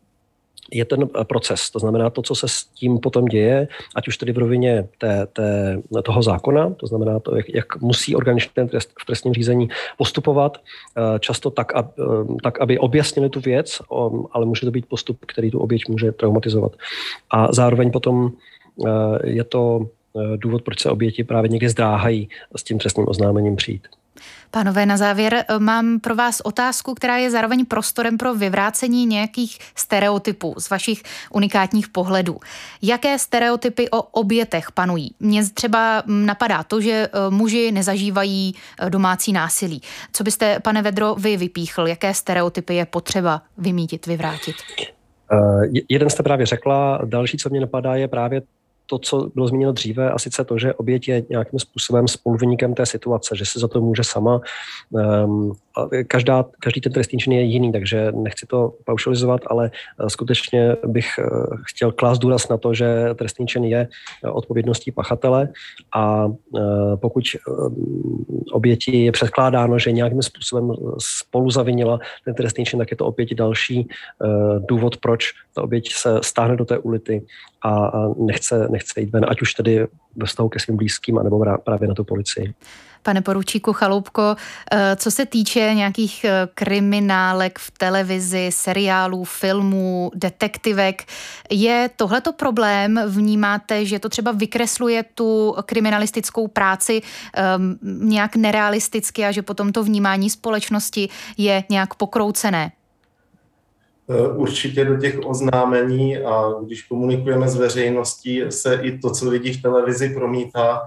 je 0.71 0.85
ten 0.85 1.09
proces. 1.23 1.69
To 1.69 1.79
znamená 1.79 2.09
to, 2.09 2.21
co 2.21 2.35
se 2.35 2.47
s 2.47 2.63
tím 2.63 2.99
potom 2.99 3.25
děje, 3.25 3.67
ať 3.95 4.07
už 4.07 4.17
tedy 4.17 4.31
v 4.31 4.37
rovině 4.37 4.87
té, 4.97 5.27
té, 5.33 5.81
toho 6.03 6.23
zákona, 6.23 6.69
to 6.69 6.87
znamená 6.87 7.19
to, 7.19 7.35
jak, 7.35 7.49
jak 7.49 7.81
musí 7.81 8.15
organičný 8.15 8.69
trest 8.69 8.93
v 9.01 9.05
trestním 9.05 9.33
řízení 9.33 9.69
postupovat, 9.97 10.57
eh, 10.57 11.19
často 11.19 11.49
tak, 11.49 11.75
ab, 11.75 11.91
eh, 11.99 12.03
tak, 12.43 12.61
aby 12.61 12.79
objasnili 12.79 13.29
tu 13.29 13.39
věc, 13.39 13.81
ale 14.31 14.45
může 14.45 14.65
to 14.65 14.71
být 14.71 14.85
postup, 14.85 15.17
který 15.25 15.51
tu 15.51 15.59
oběť 15.59 15.87
může 15.89 16.11
traumatizovat. 16.11 16.71
A 17.29 17.53
zároveň 17.53 17.91
potom 17.91 18.31
Eh, 18.87 19.29
je 19.29 19.43
to 19.43 19.87
eh, 20.17 20.37
důvod, 20.37 20.61
proč 20.61 20.81
se 20.81 20.89
oběti 20.89 21.23
právě 21.23 21.49
někdy 21.49 21.69
zdráhají 21.69 22.29
s 22.55 22.63
tím 22.63 22.79
trestním 22.79 23.07
oznámením 23.07 23.55
přijít. 23.55 23.87
Pánové, 24.51 24.85
na 24.85 24.97
závěr 24.97 25.33
eh, 25.33 25.59
mám 25.59 25.99
pro 25.99 26.15
vás 26.15 26.41
otázku, 26.41 26.93
která 26.93 27.17
je 27.17 27.31
zároveň 27.31 27.65
prostorem 27.65 28.17
pro 28.17 28.33
vyvrácení 28.33 29.05
nějakých 29.05 29.57
stereotypů 29.75 30.55
z 30.57 30.69
vašich 30.69 31.03
unikátních 31.31 31.87
pohledů. 31.87 32.39
Jaké 32.81 33.19
stereotypy 33.19 33.89
o 33.89 34.01
obětech 34.01 34.71
panují? 34.71 35.15
Mně 35.19 35.49
třeba 35.49 36.03
hm, 36.05 36.25
napadá 36.25 36.63
to, 36.63 36.81
že 36.81 37.09
muži 37.29 37.71
nezažívají 37.71 38.55
domácí 38.89 39.33
násilí. 39.33 39.81
Co 40.13 40.23
byste, 40.23 40.59
pane 40.59 40.81
Vedro, 40.81 41.15
vy 41.15 41.37
vypíchl? 41.37 41.87
Jaké 41.87 42.13
stereotypy 42.13 42.75
je 42.75 42.85
potřeba 42.85 43.41
vymítit, 43.57 44.05
vyvrátit? 44.05 44.55
Uh, 45.31 45.63
jeden 45.89 46.09
jste 46.09 46.23
právě 46.23 46.45
řekla, 46.45 46.99
další, 47.05 47.37
co 47.37 47.49
mě 47.49 47.59
napadá, 47.59 47.95
je 47.95 48.07
právě 48.07 48.41
to, 48.85 48.99
co 48.99 49.29
bylo 49.35 49.47
zmíněno 49.47 49.71
dříve, 49.71 50.11
a 50.11 50.19
sice 50.19 50.43
to, 50.43 50.57
že 50.57 50.73
oběť 50.73 51.07
je 51.07 51.23
nějakým 51.29 51.59
způsobem 51.59 52.07
spoluviníkem 52.07 52.73
té 52.73 52.85
situace, 52.85 53.35
že 53.35 53.45
se 53.45 53.59
za 53.59 53.67
to 53.67 53.81
může 53.81 54.03
sama. 54.03 54.41
Um, 54.89 55.53
každá, 56.07 56.45
každý 56.59 56.81
ten 56.81 56.91
trestný 56.91 57.19
čin 57.19 57.33
je 57.33 57.41
jiný, 57.41 57.71
takže 57.71 58.11
nechci 58.11 58.45
to 58.45 58.73
paušalizovat, 58.85 59.41
ale 59.47 59.71
eh, 59.73 60.09
skutečně 60.09 60.75
bych 60.85 61.07
eh, 61.19 61.23
chtěl 61.67 61.91
klást 61.91 62.19
důraz 62.19 62.49
na 62.49 62.57
to, 62.57 62.73
že 62.73 63.09
trestný 63.15 63.47
čin 63.47 63.63
je 63.63 63.87
eh, 64.23 64.29
odpovědností 64.29 64.91
pachatele 64.91 65.49
a 65.95 66.27
pokud 66.95 67.23
oběti 68.51 69.03
je 69.03 69.11
předkládáno, 69.11 69.79
že 69.79 69.91
nějakým 69.91 70.21
způsobem 70.21 70.71
spolu 70.97 71.51
zavinila 71.51 71.99
ten 72.25 72.33
trestný 72.33 72.65
čin, 72.65 72.79
tak 72.79 72.91
je 72.91 72.97
to 72.97 73.05
opět 73.05 73.33
další 73.33 73.87
důvod, 74.69 74.97
proč 74.97 75.31
ta 75.55 75.61
oběť 75.61 75.93
se 75.93 76.19
stáhne 76.23 76.55
do 76.55 76.65
té 76.65 76.77
ulity 76.77 77.25
a 77.65 77.91
nechce, 78.17 78.67
nechce 78.73 79.01
jít 79.01 79.09
ven, 79.09 79.25
ať 79.29 79.41
už 79.41 79.53
tedy 79.53 79.87
ve 80.15 80.25
vztahu 80.25 80.49
ke 80.49 80.59
svým 80.59 80.77
blízkým, 80.77 81.17
anebo 81.17 81.45
právě 81.63 81.87
na 81.87 81.93
tu 81.93 82.03
policii. 82.03 82.53
Pane 83.03 83.21
poručíku 83.21 83.73
Chaloupko, 83.73 84.35
eh, 84.71 84.95
co 84.95 85.11
se 85.11 85.25
týče 85.25 85.59
nějakých 85.73 86.23
eh, 86.23 86.47
kriminálek 86.53 87.59
v 87.59 87.71
televizi, 87.71 88.49
seriálů, 88.51 89.23
filmů, 89.23 90.11
detektivek, 90.15 91.03
je 91.49 91.89
tohleto 91.95 92.33
problém? 92.33 92.99
Vnímáte, 93.07 93.85
že 93.85 93.99
to 93.99 94.09
třeba 94.09 94.31
vykresluje 94.31 95.03
tu 95.15 95.55
kriminalistickou 95.65 96.47
práci 96.47 97.01
um, 97.57 97.77
nějak 98.09 98.35
nerealisticky 98.35 99.25
a 99.25 99.31
že 99.31 99.41
potom 99.41 99.71
to 99.71 99.83
vnímání 99.83 100.29
společnosti 100.29 101.09
je 101.37 101.63
nějak 101.69 101.95
pokroucené? 101.95 102.71
Určitě 104.35 104.85
do 104.85 104.97
těch 104.97 105.19
oznámení 105.25 106.17
a 106.17 106.53
když 106.65 106.81
komunikujeme 106.81 107.49
s 107.49 107.55
veřejností, 107.55 108.41
se 108.49 108.75
i 108.75 108.97
to, 108.97 109.11
co 109.11 109.29
vidí 109.29 109.53
v 109.53 109.61
televizi, 109.61 110.09
promítá 110.09 110.81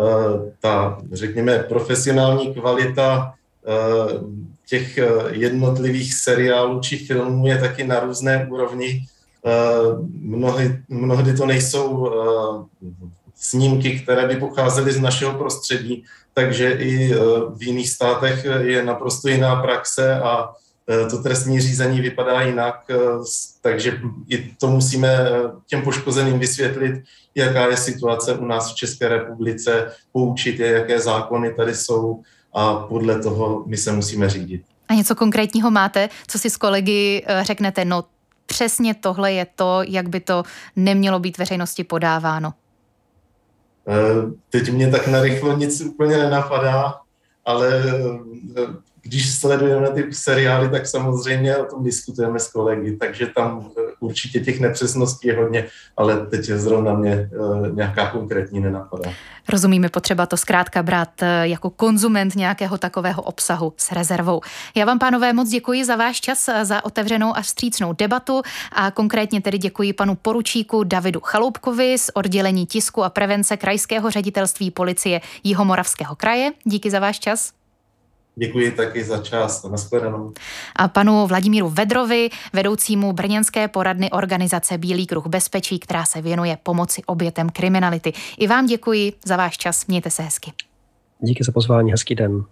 Eh, 0.00 0.52
ta, 0.60 0.98
řekněme, 1.12 1.58
profesionální 1.58 2.54
kvalita 2.54 3.34
eh, 3.66 4.20
těch 4.68 4.98
eh, 4.98 5.08
jednotlivých 5.30 6.14
seriálů 6.14 6.80
či 6.80 6.96
filmů 6.98 7.46
je 7.46 7.58
taky 7.58 7.86
na 7.86 8.00
různé 8.00 8.46
úrovni. 8.50 9.06
Mnohdy, 10.20 10.82
mnohdy 10.88 11.36
to 11.36 11.46
nejsou 11.46 12.12
snímky, 13.34 14.00
které 14.00 14.28
by 14.28 14.36
pocházely 14.36 14.92
z 14.92 15.00
našeho 15.00 15.38
prostředí, 15.38 16.04
takže 16.34 16.72
i 16.72 17.14
v 17.54 17.62
jiných 17.62 17.88
státech 17.88 18.46
je 18.60 18.84
naprosto 18.84 19.28
jiná 19.28 19.62
praxe 19.62 20.20
a 20.20 20.52
to 21.10 21.22
trestní 21.22 21.60
řízení 21.60 22.00
vypadá 22.00 22.40
jinak, 22.40 22.90
takže 23.60 24.00
i 24.28 24.54
to 24.60 24.66
musíme 24.66 25.18
těm 25.66 25.82
poškozeným 25.82 26.38
vysvětlit, 26.38 27.02
jaká 27.34 27.66
je 27.66 27.76
situace 27.76 28.34
u 28.34 28.44
nás 28.44 28.72
v 28.72 28.74
České 28.74 29.08
republice, 29.08 29.92
poučit 30.12 30.60
je, 30.60 30.70
jaké 30.70 31.00
zákony 31.00 31.54
tady 31.54 31.74
jsou 31.74 32.22
a 32.54 32.74
podle 32.74 33.22
toho 33.22 33.64
my 33.66 33.76
se 33.76 33.92
musíme 33.92 34.30
řídit. 34.30 34.62
A 34.88 34.94
něco 34.94 35.14
konkrétního 35.14 35.70
máte, 35.70 36.08
co 36.26 36.38
si 36.38 36.50
s 36.50 36.56
kolegy 36.56 37.24
eh, 37.26 37.44
řeknete, 37.44 37.84
no 37.84 38.04
přesně 38.46 38.94
tohle 38.94 39.32
je 39.32 39.46
to, 39.54 39.82
jak 39.88 40.08
by 40.08 40.20
to 40.20 40.42
nemělo 40.76 41.18
být 41.18 41.38
veřejnosti 41.38 41.84
podáváno? 41.84 42.54
Eh, 43.88 44.32
teď 44.50 44.72
mě 44.72 44.90
tak 44.90 45.06
narychlo 45.06 45.56
nic 45.56 45.80
úplně 45.80 46.16
nenapadá, 46.16 46.94
ale 47.44 47.82
eh, 48.56 48.62
když 49.02 49.34
sledujeme 49.34 49.90
ty 49.90 50.14
seriály, 50.14 50.68
tak 50.68 50.86
samozřejmě 50.86 51.56
o 51.56 51.64
tom 51.64 51.84
diskutujeme 51.84 52.38
s 52.38 52.48
kolegy, 52.48 52.96
takže 52.96 53.26
tam 53.26 53.70
eh, 53.78 53.82
určitě 54.00 54.40
těch 54.40 54.60
nepřesností 54.60 55.28
je 55.28 55.36
hodně, 55.36 55.66
ale 55.96 56.26
teď 56.26 56.48
je 56.48 56.58
zrovna 56.58 56.94
mě 56.94 57.12
eh, 57.12 57.70
nějaká 57.72 58.10
konkrétní 58.10 58.60
nenapadá. 58.60 59.10
Rozumíme 59.48 59.88
potřeba 59.88 60.26
to 60.26 60.36
zkrátka 60.36 60.82
brát 60.82 61.22
eh, 61.22 61.48
jako 61.48 61.70
konzument 61.70 62.36
nějakého 62.36 62.78
takového 62.78 63.22
obsahu 63.22 63.72
s 63.76 63.92
rezervou. 63.92 64.40
Já 64.74 64.84
vám, 64.84 64.98
pánové, 64.98 65.32
moc 65.32 65.48
děkuji 65.48 65.84
za 65.84 65.96
váš 65.96 66.20
čas, 66.20 66.48
za 66.62 66.84
otevřenou 66.84 67.36
a 67.36 67.42
vstřícnou 67.42 67.92
debatu 67.92 68.42
a 68.72 68.90
konkrétně 68.90 69.40
tedy 69.40 69.58
děkuji 69.58 69.92
panu 69.92 70.14
poručíku 70.14 70.84
Davidu 70.84 71.20
Chaloupkovi 71.20 71.98
z 71.98 72.10
oddělení 72.14 72.66
tisku 72.66 73.04
a 73.04 73.10
prevence 73.10 73.56
Krajského 73.56 74.10
ředitelství 74.10 74.70
policie 74.70 75.20
Jihomoravského 75.44 76.16
kraje. 76.16 76.52
Díky 76.64 76.90
za 76.90 76.98
váš 76.98 77.18
čas. 77.18 77.59
Děkuji 78.36 78.70
taky 78.70 79.04
za 79.04 79.18
čas. 79.22 79.64
Naschledanou. 79.64 80.32
A 80.76 80.88
panu 80.88 81.26
Vladimíru 81.26 81.68
Vedrovi, 81.68 82.30
vedoucímu 82.52 83.12
brněnské 83.12 83.68
poradny 83.68 84.10
organizace 84.10 84.78
Bílý 84.78 85.06
kruh 85.06 85.26
bezpečí, 85.26 85.78
která 85.78 86.04
se 86.04 86.22
věnuje 86.22 86.58
pomoci 86.62 87.02
obětem 87.06 87.48
kriminality. 87.48 88.12
I 88.38 88.46
vám 88.46 88.66
děkuji 88.66 89.12
za 89.24 89.36
váš 89.36 89.58
čas. 89.58 89.86
Mějte 89.86 90.10
se 90.10 90.22
hezky. 90.22 90.52
Díky 91.20 91.44
za 91.44 91.52
pozvání. 91.52 91.90
Hezký 91.90 92.14
den. 92.14 92.44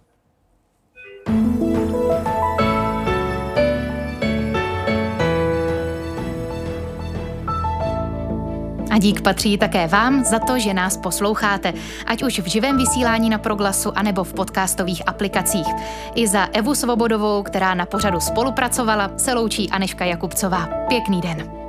Dík 8.99 9.21
patří 9.21 9.57
také 9.57 9.87
vám 9.87 10.23
za 10.23 10.39
to, 10.39 10.59
že 10.59 10.73
nás 10.73 10.97
posloucháte, 10.97 11.73
ať 12.05 12.23
už 12.23 12.39
v 12.39 12.47
živém 12.47 12.77
vysílání 12.77 13.29
na 13.29 13.37
Proglasu 13.37 13.91
anebo 13.95 14.23
v 14.23 14.33
podcastových 14.33 15.07
aplikacích. 15.07 15.67
I 16.15 16.27
za 16.27 16.47
Evu 16.53 16.75
Svobodovou, 16.75 17.43
která 17.43 17.73
na 17.73 17.85
pořadu 17.85 18.19
spolupracovala, 18.19 19.11
se 19.17 19.33
loučí 19.33 19.69
Aneška 19.69 20.05
Jakubcová. 20.05 20.67
Pěkný 20.87 21.21
den. 21.21 21.68